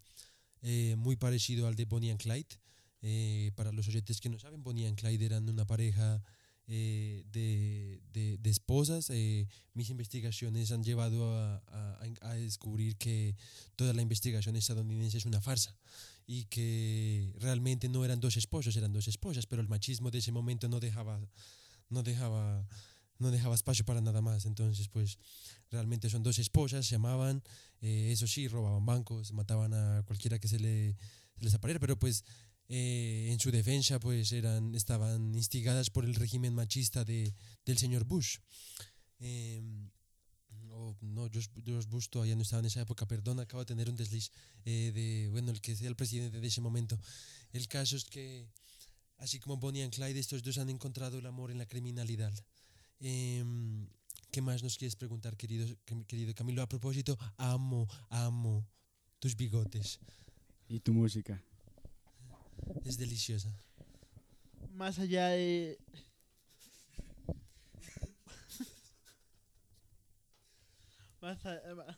[0.62, 2.60] eh, muy parecido al de Bonnie and Clyde.
[3.02, 6.24] Eh, para los oyentes que no saben, Bonnie and Clyde eran una pareja
[6.68, 9.10] eh, de, de- de esposas.
[9.10, 13.36] Eh, mis investigaciones han llevado a, a- a descubrir que
[13.76, 15.76] toda la investigación estadounidense es una farsa
[16.26, 20.32] y que realmente no eran dos esposos, eran dos esposas, pero el machismo de ese
[20.32, 21.20] momento no dejaba,
[21.90, 22.68] no dejaba,
[23.20, 24.46] no dejaba espacio para nada más.
[24.46, 25.18] Entonces, pues
[25.72, 27.44] realmente son dos esposas, se amaban,
[27.82, 30.98] eh, eso sí, robaban bancos, mataban a cualquiera que se, le,
[31.38, 32.26] se les apareciera, pero pues
[32.70, 37.34] eh, en su defensa pues eran, estaban instigadas por el régimen machista de,
[37.66, 38.38] del señor Bush.
[39.20, 39.90] Em,
[40.72, 43.96] o no, George, Bush todavía no estaba en esa época, perdón, acabo de tener un
[43.96, 44.32] desliz
[44.66, 47.00] eh, de, bueno, el que sea el presidente de ese momento.
[47.52, 48.48] El caso es que,
[49.18, 52.34] así como Bonnie and Clyde, estos dos han encontrado el amor en la criminalidad.
[53.00, 53.88] Em,
[54.30, 55.66] ¿Qué más nos quieres preguntar, querido,
[56.06, 56.62] querido Camilo?
[56.62, 58.68] A propósito, amo, amo
[59.20, 60.00] tus bigotes.
[60.68, 61.42] ¿Y tu música?
[62.86, 63.50] Es deliciosa.
[64.76, 65.78] Más allá de...
[71.22, 71.98] Más, a- ma-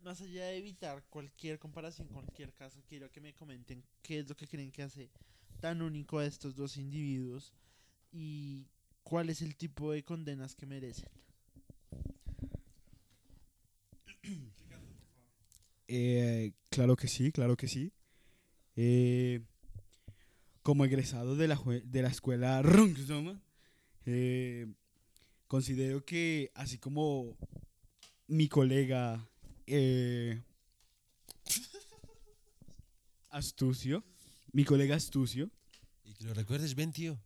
[0.00, 4.36] Más allá de evitar cualquier comparación, cualquier caso, quiero que me comenten qué es lo
[4.36, 5.10] que creen que hace
[5.60, 7.52] tan único a estos dos individuos
[8.12, 8.66] y
[9.04, 11.08] cuál es el tipo de condenas que merecen.
[15.88, 17.92] Eh, claro que sí, claro que sí.
[18.76, 19.40] Eh,
[20.62, 23.42] como egresado de la, de la escuela Rungsoma,
[24.06, 24.66] eh,
[25.48, 27.36] considero que así como
[28.26, 29.28] mi colega
[29.66, 30.40] eh,
[33.30, 34.04] Astucio,
[34.52, 35.50] mi colega Astucio,
[36.04, 37.18] Y que lo recuerdes bien, tío.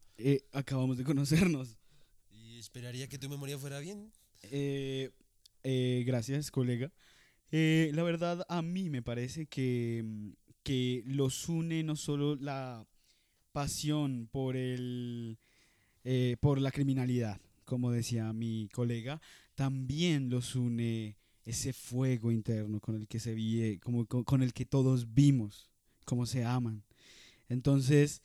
[0.52, 1.78] acabamos de conocernos.
[2.30, 4.12] Y esperaría que tu memoria fuera bien.
[4.42, 5.10] Eh,
[5.62, 6.92] eh, gracias, colega.
[7.52, 10.30] Eh, la verdad, a mí me parece que, mm,
[10.62, 12.86] que los une no solo la
[13.52, 15.38] pasión por el
[16.04, 19.20] eh, por la criminalidad, como decía mi colega,
[19.56, 24.52] también los une ese fuego interno con el que se vie, como, con, con el
[24.54, 25.70] que todos vimos
[26.06, 26.84] cómo se aman.
[27.48, 28.22] Entonces,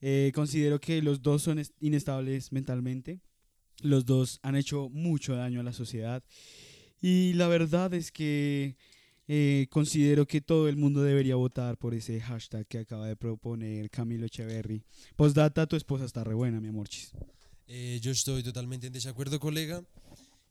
[0.00, 3.20] eh, considero que los dos son est- inestables mentalmente.
[3.82, 6.24] Los dos han hecho mucho daño a la sociedad.
[7.00, 8.76] Y la verdad es que
[9.28, 13.90] eh, considero que todo el mundo debería votar por ese hashtag que acaba de proponer
[13.90, 14.82] Camilo Echeverry.
[15.16, 16.88] Postdata, tu esposa está re buena, mi amor.
[16.88, 17.12] chis.
[17.66, 19.84] Eh, yo estoy totalmente en desacuerdo, colega.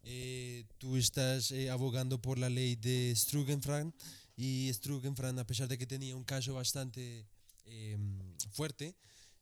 [0.03, 3.93] Eh, tú estás eh, abogando por la ley de Strugenfran
[4.37, 7.25] y Strugenfran, a pesar de que tenía un caso bastante
[7.65, 7.97] eh,
[8.51, 8.95] fuerte,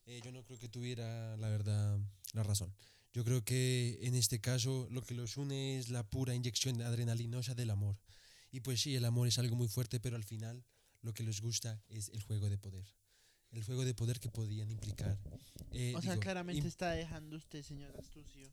[0.07, 1.99] eh, yo no creo que tuviera, la verdad,
[2.33, 2.73] la razón.
[3.15, 7.55] Yo creo que en este caso lo que los une es la pura inyección adrenalinosa
[7.55, 7.97] del amor.
[8.51, 10.65] Y pues sí, el amor es algo muy fuerte, pero al final
[11.01, 12.85] lo que les gusta es el juego de poder.
[13.51, 15.17] El juego de poder que podían implicar.
[15.71, 18.51] eh, O sea, digo, claramente im- está dejando usted, señor Astucio,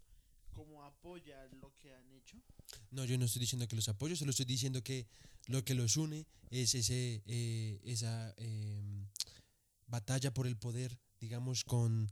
[0.52, 2.36] como apoya lo que han hecho.
[2.92, 5.08] No, yo no estoy diciendo que los apoyo, solo estoy diciendo que
[5.48, 8.80] lo que los une es ese, eh, esa eh,
[9.88, 12.08] batalla por el poder, digamos, con,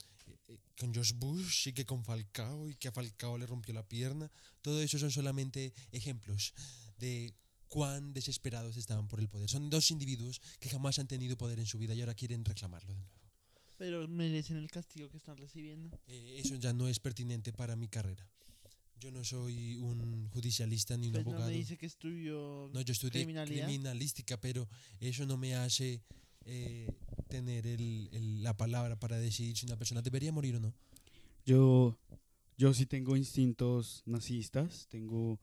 [0.81, 4.31] con George Bush y que con Falcao y que a Falcao le rompió la pierna.
[4.63, 6.55] Todo eso son solamente ejemplos
[6.99, 7.35] de
[7.69, 9.49] cuán desesperados estaban por el poder.
[9.51, 12.95] Son dos individuos que jamás han tenido poder en su vida y ahora quieren reclamarlo
[12.95, 13.21] de nuevo.
[13.77, 15.91] Pero merecen el castigo que están recibiendo.
[16.07, 18.27] Eh, eso ya no es pertinente para mi carrera.
[18.99, 21.51] Yo no soy un judicialista ni un Pues no abogado.
[21.51, 24.69] me dice que estudió No, yo estudié criminalística, pero
[24.99, 26.03] eso no me hace
[26.45, 26.87] eh,
[27.31, 30.75] tener el- el- la palabra para decidir si una persona debería morir o no.
[31.47, 31.97] Yo,
[32.59, 35.39] yo sí tengo instintos nazistas, tengo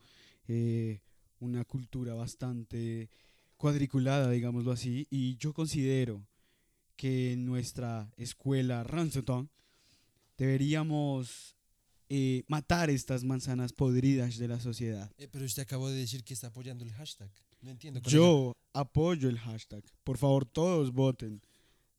[0.47, 1.01] eh,
[1.39, 3.09] una cultura bastante
[3.57, 6.23] cuadriculada, digámoslo así, y yo considero
[6.95, 9.49] que en nuestra escuela Ransoton
[10.37, 11.55] deberíamos
[12.09, 15.11] eh, matar estas manzanas podridas de la sociedad.
[15.17, 17.29] Eh, pero usted acabó de decir que está apoyando el hashtag.
[17.61, 17.99] No entiendo.
[18.01, 19.83] Yo apoyo el hashtag.
[20.03, 21.41] Por favor, todos voten.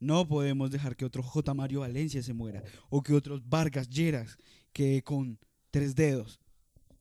[0.01, 1.55] No podemos dejar que otro J.
[1.55, 4.37] Mario Valencia se muera o que otros Vargas Lleras
[4.73, 5.39] que con
[5.71, 6.39] tres dedos.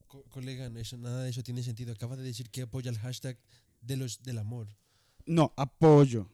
[0.08, 1.92] Co- colega, no, eso, nada de eso tiene sentido.
[1.94, 3.38] Acaba de decir que apoya el hashtag
[3.82, 4.68] de los, del amor.
[5.26, 6.30] No, apoyo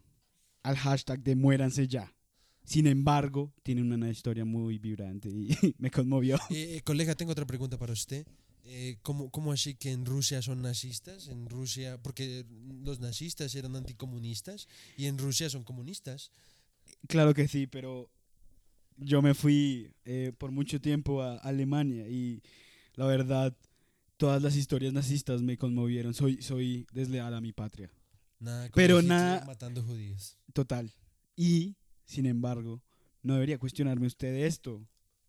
[0.61, 2.15] al hashtag de muéranse ya.
[2.63, 5.49] Sin embargo, tiene una historia muy vibrante y
[5.79, 6.37] me conmovió.
[6.49, 8.25] Eh, eh, colega, tengo otra pregunta para usted.
[8.65, 11.27] Eh, ¿cómo, ¿Cómo así que en Rusia son nazistas?
[11.27, 12.45] En Rusia, porque
[12.81, 16.31] los nazistas eran anticomunistas y en Rusia son comunistas.
[17.07, 18.09] Claro que sí, pero
[18.97, 22.41] yo me fui eh, por mucho tiempo a Alemania y
[22.95, 23.55] la verdad,
[24.17, 26.13] todas las historias nazistas me conmovieron.
[26.13, 27.91] Soy, soy desleal a mi patria.
[28.39, 30.37] Nada Pero nada- matando judíos.
[30.53, 30.91] Total.
[31.35, 31.75] Y,
[32.05, 32.81] sin embargo,
[33.21, 34.85] no debería cuestionarme usted de esto.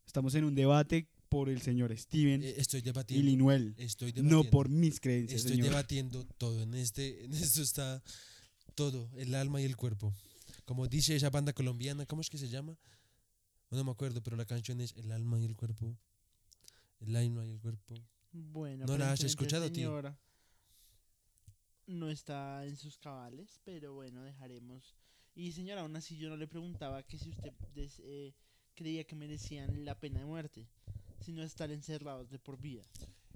[0.06, 3.22] Estamos en un debate por el señor Steven Eh, estoy y.
[3.22, 4.44] Linuel, Estoy debatiendo.
[4.44, 5.70] no por mis creencias, Estoy señor.
[5.70, 6.62] debatiendo todo.
[6.62, 8.02] En, este, en esto está
[8.74, 10.12] todo, el alma y el cuerpo.
[10.64, 12.76] Como dice esa banda colombiana, ¿cómo es que se llama?
[13.70, 15.96] No me acuerdo, pero la canción es El alma y el cuerpo.
[17.00, 17.94] El alma y el cuerpo.
[18.32, 19.88] Bueno, ¿No la has escuchado, tío?
[19.88, 20.18] señora,
[21.86, 24.94] No está en sus cabales, pero bueno, dejaremos.
[25.34, 28.32] Y señora, aún así yo no le preguntaba que si usted des- eh,
[28.74, 30.66] creía que merecían la pena de muerte,
[31.20, 32.84] sino estar encerrados de por vida.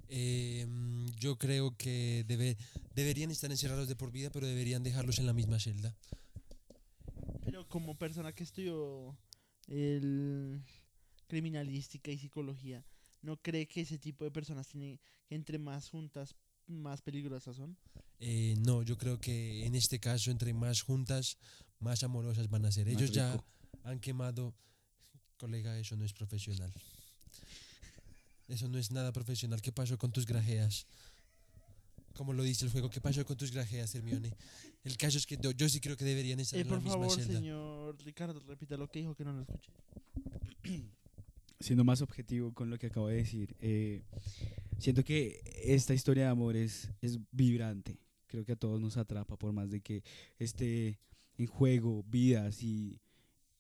[0.08, 2.56] Eh, mm, yo creo que debe,
[2.94, 5.94] deberían estar encerrados de por vida, pero deberían dejarlos en la misma celda.
[7.68, 9.16] Como persona que estudió
[9.66, 10.62] el
[11.26, 12.84] criminalística y psicología,
[13.22, 16.34] ¿no cree que ese tipo de personas tiene que entre más juntas
[16.68, 17.76] más peligrosas son?
[18.20, 21.38] Eh, no, yo creo que en este caso, entre más juntas,
[21.78, 22.88] más amorosas van a ser.
[22.88, 23.42] Ellos ya
[23.84, 24.54] han quemado.
[25.36, 26.72] Colega, eso no es profesional.
[28.48, 29.60] Eso no es nada profesional.
[29.60, 30.86] ¿Qué pasó con tus grajeas?
[32.18, 34.32] Como lo dice el juego, ¿qué pasó con tus grajeas, Hermione?
[34.82, 36.82] El caso es que yo, yo sí creo que deberían estar Eh, en la por
[36.82, 37.38] misma favor, celda.
[37.38, 39.70] señor Ricardo, repita lo que dijo que no lo escuché.
[41.60, 44.02] Siendo más objetivo con lo que acabo de decir, eh,
[44.80, 48.00] siento que esta historia de amor es, es vibrante.
[48.26, 50.02] Creo que a todos nos atrapa, por más de que
[50.40, 50.98] esté
[51.36, 53.00] en juego vidas y,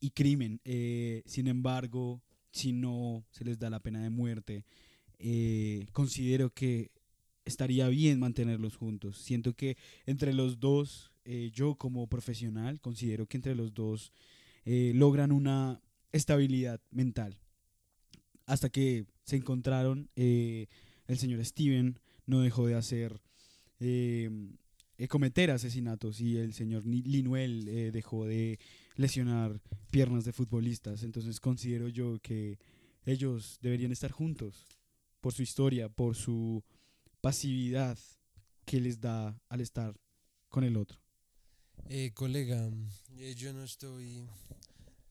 [0.00, 0.60] y crimen.
[0.64, 4.64] Eh, sin embargo, si no se les da la pena de muerte,
[5.20, 6.90] eh, considero que
[7.48, 9.18] estaría bien mantenerlos juntos.
[9.18, 9.76] Siento que
[10.06, 14.12] entre los dos, eh, yo como profesional, considero que entre los dos
[14.64, 15.80] eh, logran una
[16.12, 17.38] estabilidad mental.
[18.46, 20.66] Hasta que se encontraron, eh,
[21.06, 23.20] el señor Steven no dejó de hacer,
[25.08, 28.58] cometer asesinatos y el señor Linuel dejó de
[28.96, 31.02] lesionar piernas de futbolistas.
[31.02, 32.58] Entonces considero yo que
[33.04, 34.66] ellos deberían estar juntos
[35.20, 36.62] por su historia, por su
[37.20, 37.98] pasividad
[38.64, 39.98] que les da al estar
[40.48, 41.00] con el otro.
[41.88, 42.70] Eh, colega,
[43.16, 44.26] eh, yo no estoy.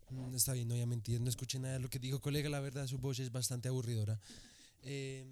[0.09, 2.49] mm, Está bien, no voy a mentir, no escuché nada de lo que dijo colega,
[2.49, 4.19] la verdad su voz es bastante aburridora.
[4.83, 5.25] Eh,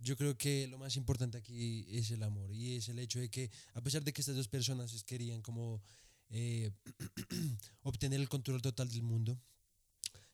[0.00, 3.30] yo creo que lo más importante aquí es el amor y es el hecho de
[3.30, 5.82] que a pesar de que estas dos personas querían como
[6.28, 6.70] eh,
[7.82, 9.40] obtener el control total del mundo,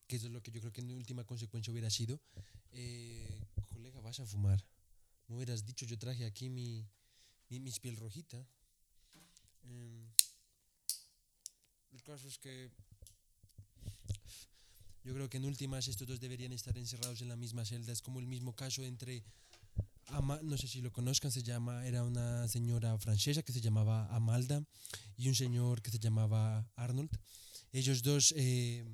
[0.06, 2.20] que eso es lo que yo creo que en última consecuencia hubiera sido,
[3.70, 4.62] colega, vas a fumar.
[5.28, 6.86] Me hubieras dicho, yo traje aquí mi,
[7.48, 8.36] mi, mis piel rojita.
[9.64, 10.06] Em,
[11.92, 12.70] el caso es que
[15.04, 17.92] yo creo que en últimas estos dos deberían estar encerrados en la misma celda.
[17.92, 19.22] Es como el mismo caso entre,
[20.06, 24.06] Ama- no sé si lo conozcan, se llama, era una señora francesa que se llamaba
[24.14, 24.62] Amalda
[25.16, 27.10] y un señor que se llamaba Arnold.
[27.72, 28.84] Ellos dos eh,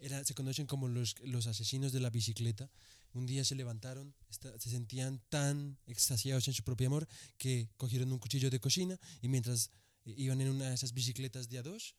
[0.00, 2.68] era- se conocen como los, los asesinos de la bicicleta.
[3.14, 8.18] Un día se levantaron, se sentían tan extasiados en su propio amor que cogieron un
[8.18, 9.70] cuchillo de cocina y mientras
[10.04, 11.94] eh, iban en una de esas bicicletas de a dos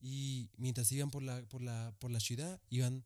[0.00, 3.04] y mientras iban por la, por la, por la ciudad iban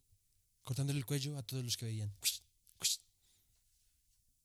[0.62, 2.12] cortándole el cuello a todos los que veían.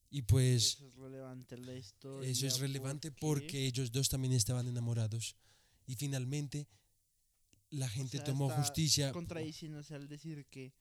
[0.09, 2.30] Y pues Eso es relevante la historia.
[2.30, 5.36] eso es relevante porque porque ellos dos también estaban enamorados.
[5.86, 6.67] Y finalmente
[7.69, 9.11] la gente sea, tomó justicia.
[9.11, 10.73] contradiciéndose al decir que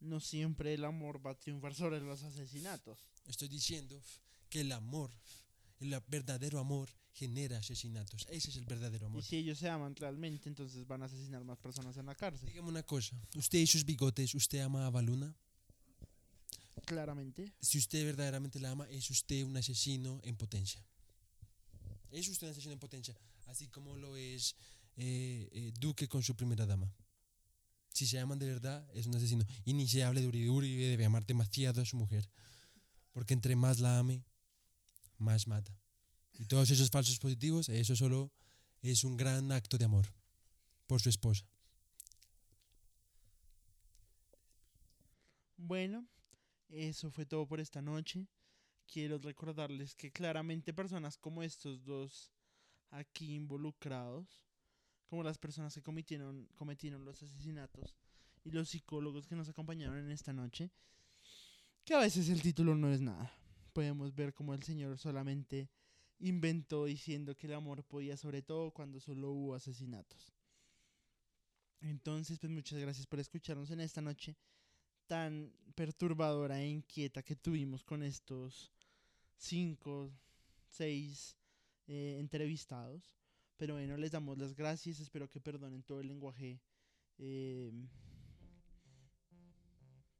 [0.00, 2.98] no siempre el amor va a triunfar sobre los asesinatos.
[3.26, 4.00] Estoy diciendo
[4.48, 5.10] que el amor,
[5.80, 8.26] el verdadero amor, genera asesinatos.
[8.30, 9.22] Ese es el verdadero Y amor.
[9.24, 12.48] si ellos se aman realmente, entonces van a asesinar más personas en la cárcel.
[12.48, 13.20] Dígame una cosa.
[13.34, 15.34] Usted y sus bigotes, ¿usted ama a Baluna?
[16.84, 17.52] Claramente.
[17.60, 20.80] Si usted verdaderamente la ama, es usted un asesino en potencia.
[22.10, 23.14] Es usted un asesino en potencia,
[23.46, 24.54] así como lo es
[24.96, 26.90] eh, eh, Duque con su primera dama.
[27.98, 29.44] Si se aman de verdad, es un asesino.
[29.64, 30.50] Y ni se hable de Uribe.
[30.50, 32.30] Uribe debe amar demasiado a su mujer.
[33.10, 34.22] Porque entre más la ame,
[35.16, 35.76] más mata.
[36.34, 38.30] Y todos esos falsos positivos, eso solo
[38.82, 40.06] es un gran acto de amor
[40.86, 41.44] por su esposa.
[45.56, 46.06] Bueno,
[46.68, 48.28] eso fue todo por esta noche.
[48.86, 52.30] Quiero recordarles que claramente personas como estos dos
[52.90, 54.47] aquí involucrados,
[55.08, 57.96] como las personas que cometieron, cometieron los asesinatos
[58.44, 60.70] y los psicólogos que nos acompañaron en esta noche,
[61.84, 63.32] que a veces el título no es nada.
[63.72, 65.70] Podemos ver como el Señor solamente
[66.20, 70.32] inventó diciendo que el amor podía sobre todo cuando solo hubo asesinatos.
[71.80, 74.36] Entonces, pues muchas gracias por escucharnos en esta noche
[75.06, 78.72] tan perturbadora e inquieta que tuvimos con estos
[79.36, 80.12] cinco,
[80.68, 81.36] seis
[81.86, 83.17] eh, entrevistados.
[83.58, 85.00] Pero bueno, les damos las gracias.
[85.00, 86.60] Espero que perdonen todo el lenguaje
[87.18, 87.72] eh,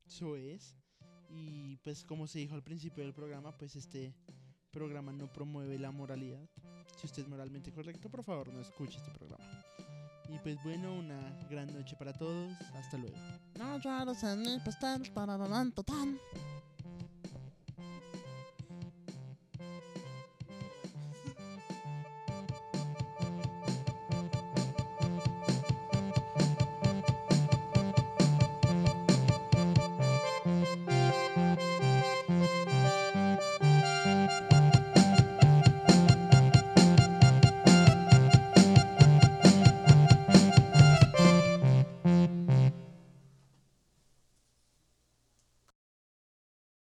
[0.07, 0.75] soez.
[1.31, 4.15] Y pues como se dijo al principio del programa, pues este
[4.71, 6.49] programa no promueve la moralidad.
[6.97, 9.45] Si usted es moralmente correcto, por favor no escuche este programa.
[10.29, 12.53] Y pues bueno, una gran noche para todos.
[12.75, 13.17] Hasta luego.